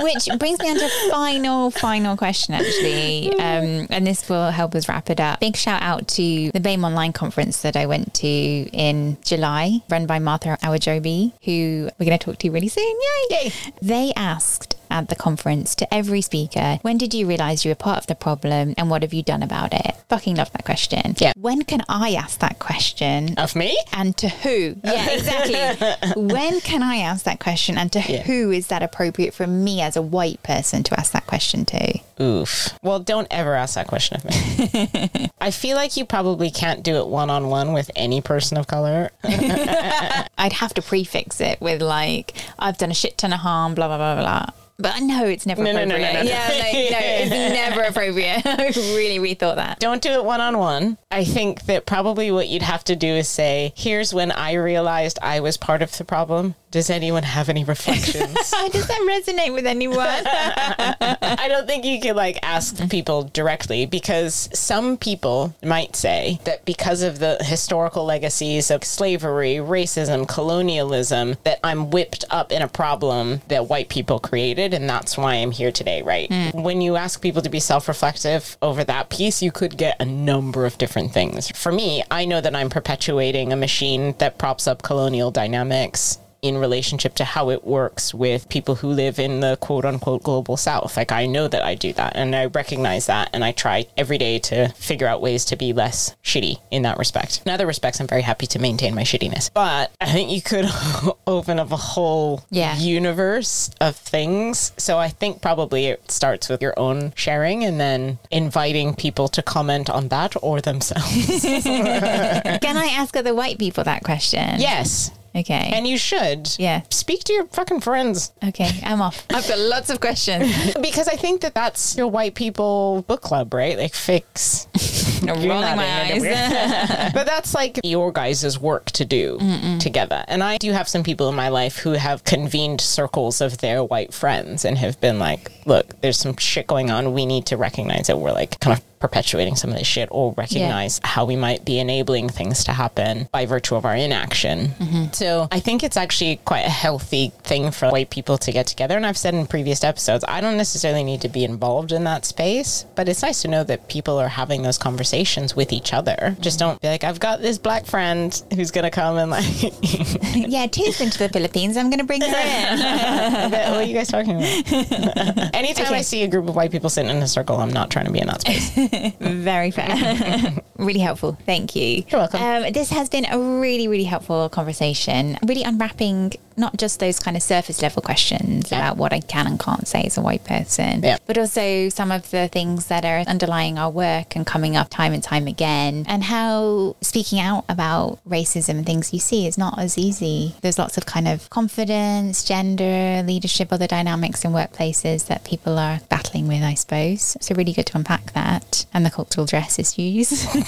[0.00, 3.32] Which brings me on to a final, final question, actually.
[3.32, 5.40] Um, and this will help us wrap it up.
[5.40, 10.06] Big shout out to the BAME Online conference that I went to in July, run
[10.06, 12.84] by Martha Awajobi, who we're going to talk to really soon.
[12.84, 13.44] Yay!
[13.44, 13.52] Yay.
[13.80, 17.98] They asked at the conference to every speaker, when did you realize you were part
[17.98, 19.94] of the problem and what have you done about it?
[20.08, 21.14] Fucking love that question.
[21.18, 21.32] Yeah.
[21.36, 23.34] When can I ask that question?
[23.38, 23.76] Of me?
[23.92, 24.76] and to who?
[24.84, 26.22] Yeah, exactly.
[26.22, 28.22] when can I ask that question and to Yeah.
[28.22, 31.98] who is that appropriate for me as a white person to ask that question to?
[32.20, 32.76] Oof.
[32.82, 35.30] Well, don't ever ask that question of me.
[35.40, 38.66] I feel like you probably can't do it one on one with any person of
[38.66, 39.10] color.
[39.24, 43.86] I'd have to prefix it with like, I've done a shit ton of harm, blah,
[43.88, 44.46] blah, blah, blah.
[44.80, 46.12] But I know it's never No, no, no, appropriate.
[46.12, 46.30] no, no, no.
[46.30, 48.42] Yeah, like, no, it's never appropriate.
[48.46, 49.80] I really rethought that.
[49.80, 50.98] Don't do it one on one.
[51.10, 55.18] I think that probably what you'd have to do is say, here's when I realized
[55.20, 56.54] I was part of the problem.
[56.70, 58.34] Does anyone have any reflections?
[58.72, 59.98] Does that resonate with anyone?
[60.06, 66.66] I don't think you could like ask people directly because some people might say that
[66.66, 72.68] because of the historical legacies of slavery, racism, colonialism, that I'm whipped up in a
[72.68, 76.30] problem that white people created and that's why I'm here today, right?
[76.30, 76.62] Hmm.
[76.62, 80.66] When you ask people to be self-reflective over that piece, you could get a number
[80.66, 81.50] of different things.
[81.56, 86.56] For me, I know that I'm perpetuating a machine that props up colonial dynamics in
[86.58, 90.96] relationship to how it works with people who live in the quote unquote global south.
[90.96, 94.18] Like I know that I do that and I recognize that and I try every
[94.18, 97.42] day to figure out ways to be less shitty in that respect.
[97.44, 99.50] In other respects, I'm very happy to maintain my shittiness.
[99.52, 100.66] But I think you could
[101.26, 102.76] open up a whole Yeah.
[102.78, 104.72] universe of things.
[104.76, 109.42] So I think probably it starts with your own sharing and then inviting people to
[109.42, 111.42] comment on that or themselves.
[111.42, 114.60] Can I ask other white people that question?
[114.60, 115.10] yes.
[115.38, 115.70] Okay.
[115.72, 116.54] And you should.
[116.58, 116.82] Yeah.
[116.90, 118.32] Speak to your fucking friends.
[118.44, 119.24] okay, I'm off.
[119.30, 120.52] I've got lots of questions.
[120.80, 123.76] Because I think that that's your white people book club, right?
[123.78, 124.66] Like fix.
[125.26, 127.12] Rolling my eyes.
[127.12, 129.38] but that's like your guys' work to do
[129.80, 130.24] together.
[130.28, 133.84] And I do have some people in my life who have convened circles of their
[133.84, 137.12] white friends and have been like, look, there's some shit going on.
[137.12, 140.34] We need to recognize that we're like kind of perpetuating some of this shit or
[140.36, 144.68] recognize how we might be enabling things to happen by virtue of our inaction.
[144.68, 145.12] Mm-hmm.
[145.12, 148.96] So I think it's actually quite a healthy thing for white people to get together.
[148.96, 152.24] And I've said in previous episodes, I don't necessarily need to be involved in that
[152.24, 156.36] space, but it's nice to know that people are having those conversations with each other.
[156.40, 156.70] Just mm-hmm.
[156.70, 159.44] don't be like, I've got this black friend who's going to come and like,
[160.34, 161.76] yeah, T's been to the Philippines.
[161.76, 163.50] I'm going to bring her in.
[163.50, 165.54] what are you guys talking about?
[165.54, 168.06] Anytime I see a group of white people sitting in a circle, I'm not trying
[168.06, 168.76] to be in that space.
[169.20, 170.54] Very fair.
[170.78, 171.36] really helpful.
[171.46, 172.04] Thank you.
[172.08, 172.42] You're welcome.
[172.42, 175.38] Um, this has been a really, really helpful conversation.
[175.46, 178.78] Really unwrapping not just those kind of surface level questions Yeah.
[178.78, 181.16] about what I can and can't say as a white person, Yeah.
[181.26, 185.12] but also some of the things that are underlying our work and coming up time
[185.12, 189.78] and time again, and how speaking out about racism and things you see is not
[189.78, 190.54] as easy.
[190.60, 196.00] There's lots of kind of confidence, gender, leadership, other dynamics in workplaces that people are
[196.08, 197.36] battling with, I suppose.
[197.40, 200.46] So, really good to unpack that and the cultural dress issues.
[200.54, 200.64] I'm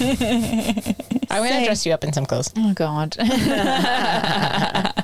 [1.43, 2.51] going to So- dress you up in some clothes.
[2.57, 3.17] Oh God.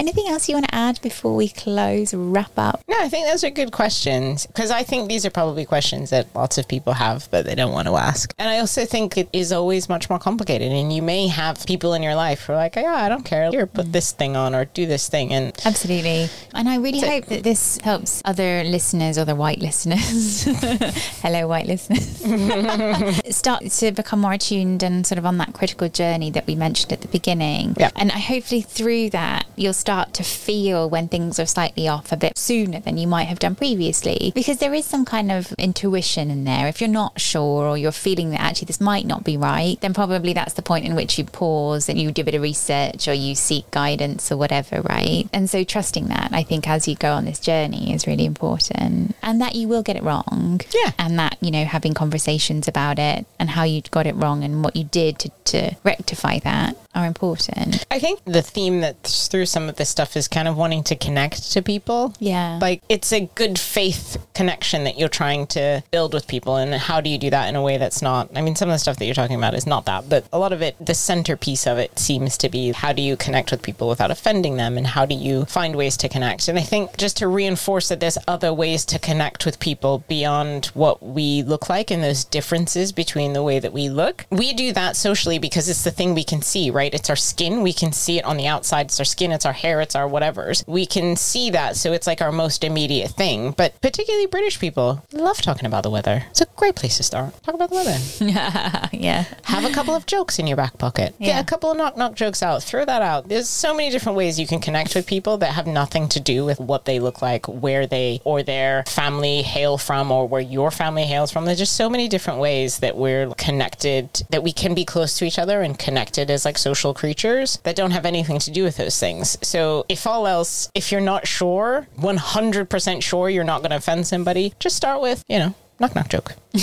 [0.00, 2.82] Anything else you want to add before we close, wrap up?
[2.88, 6.34] No, I think those are good questions because I think these are probably questions that
[6.34, 8.32] lots of people have, but they don't want to ask.
[8.38, 10.72] And I also think it is always much more complicated.
[10.72, 13.50] And you may have people in your life who are like, yeah, I don't care.
[13.50, 13.92] Here, put mm.
[13.92, 15.34] this thing on or do this thing.
[15.34, 16.30] And Absolutely.
[16.54, 20.44] And I really hope that this helps other listeners, other white listeners,
[21.20, 26.30] hello, white listeners, start to become more attuned and sort of on that critical journey
[26.30, 27.76] that we mentioned at the beginning.
[27.78, 27.90] Yeah.
[27.96, 32.16] And I hopefully through that, you'll start to feel when things are slightly off a
[32.16, 36.30] bit sooner than you might have done previously, because there is some kind of intuition
[36.30, 36.68] in there.
[36.68, 39.94] If you're not sure or you're feeling that actually this might not be right, then
[39.94, 43.08] probably that's the point in which you pause and you do a bit of research
[43.08, 45.24] or you seek guidance or whatever, right?
[45.32, 49.16] And so trusting that, I think, as you go on this journey is really important
[49.22, 50.60] and that you will get it wrong.
[50.72, 50.92] Yeah.
[50.98, 54.62] And that, you know, having conversations about it and how you got it wrong and
[54.62, 57.84] what you did to, to rectify that are important.
[57.90, 60.94] I think the theme that's through some of this stuff is kind of wanting to
[60.94, 62.14] connect to people.
[62.20, 62.58] Yeah.
[62.60, 66.56] Like it's a good faith connection that you're trying to build with people.
[66.56, 68.74] And how do you do that in a way that's not, I mean, some of
[68.74, 70.94] the stuff that you're talking about is not that, but a lot of it, the
[70.94, 74.76] centerpiece of it seems to be how do you connect with people without offending them
[74.76, 76.48] and how do you find ways to connect?
[76.48, 80.66] And I think just to reinforce that there's other ways to connect with people beyond
[80.74, 84.26] what we look like and those differences between the way that we look.
[84.30, 86.92] We do that socially because it's the thing we can see, right?
[86.92, 87.62] It's our skin.
[87.62, 88.86] We can see it on the outside.
[88.86, 90.66] It's our skin, it's our hair, it's our whatevers.
[90.66, 91.76] We can see that.
[91.76, 93.52] So it's like our most immediate thing.
[93.52, 96.24] But particularly British people love talking about the weather.
[96.30, 97.34] It's a great place to start.
[97.42, 98.88] Talk about the weather.
[98.96, 99.24] yeah.
[99.44, 101.14] Have a couple of jokes in your back pocket.
[101.18, 101.34] Yeah.
[101.34, 102.62] Get a couple of knock knock jokes out.
[102.62, 103.28] Throw that out.
[103.28, 106.44] There's so many different ways you can connect with people that have nothing to do
[106.44, 110.70] with what they look like, where they or their family hail from, or where your
[110.70, 111.44] family hails from.
[111.44, 115.24] There's just so many different ways that we're connected, that we can be close to
[115.24, 118.76] each other and connected as like social creatures that don't have anything to do with
[118.76, 119.36] those things.
[119.42, 124.06] So, if all else, if you're not sure, 100% sure you're not going to offend
[124.06, 126.34] somebody, just start with, you know, knock knock joke.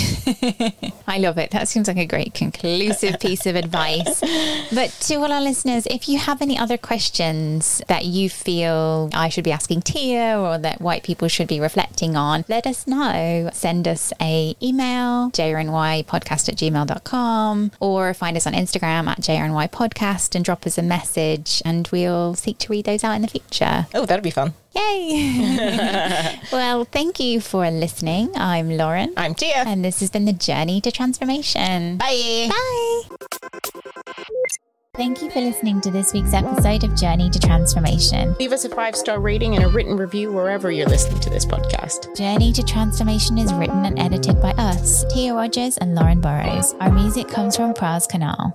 [1.06, 1.50] I love it.
[1.50, 4.20] That seems like a great conclusive piece of advice.
[4.72, 9.28] But to all our listeners, if you have any other questions that you feel I
[9.28, 13.50] should be asking Teia or that white people should be reflecting on, let us know.
[13.52, 20.44] Send us a email, jrnypodcast at gmail.com, or find us on Instagram at jrnypodcast and
[20.44, 23.86] drop us a message and we'll seek to read those out in the future.
[23.94, 24.54] Oh, that'd be fun.
[24.78, 26.38] Yay!
[26.52, 28.30] well, thank you for listening.
[28.36, 29.12] I'm Lauren.
[29.16, 29.66] I'm Teia.
[29.66, 31.96] And this has been the journey to transformation.
[31.98, 32.48] Bye.
[32.48, 33.02] Bye.
[34.94, 38.34] Thank you for listening to this week's episode of Journey to Transformation.
[38.38, 41.46] Leave us a five star rating and a written review wherever you're listening to this
[41.46, 42.16] podcast.
[42.16, 46.74] Journey to Transformation is written and edited by us, Teia Rogers and Lauren Burrows.
[46.80, 48.52] Our music comes from Praz Khanal.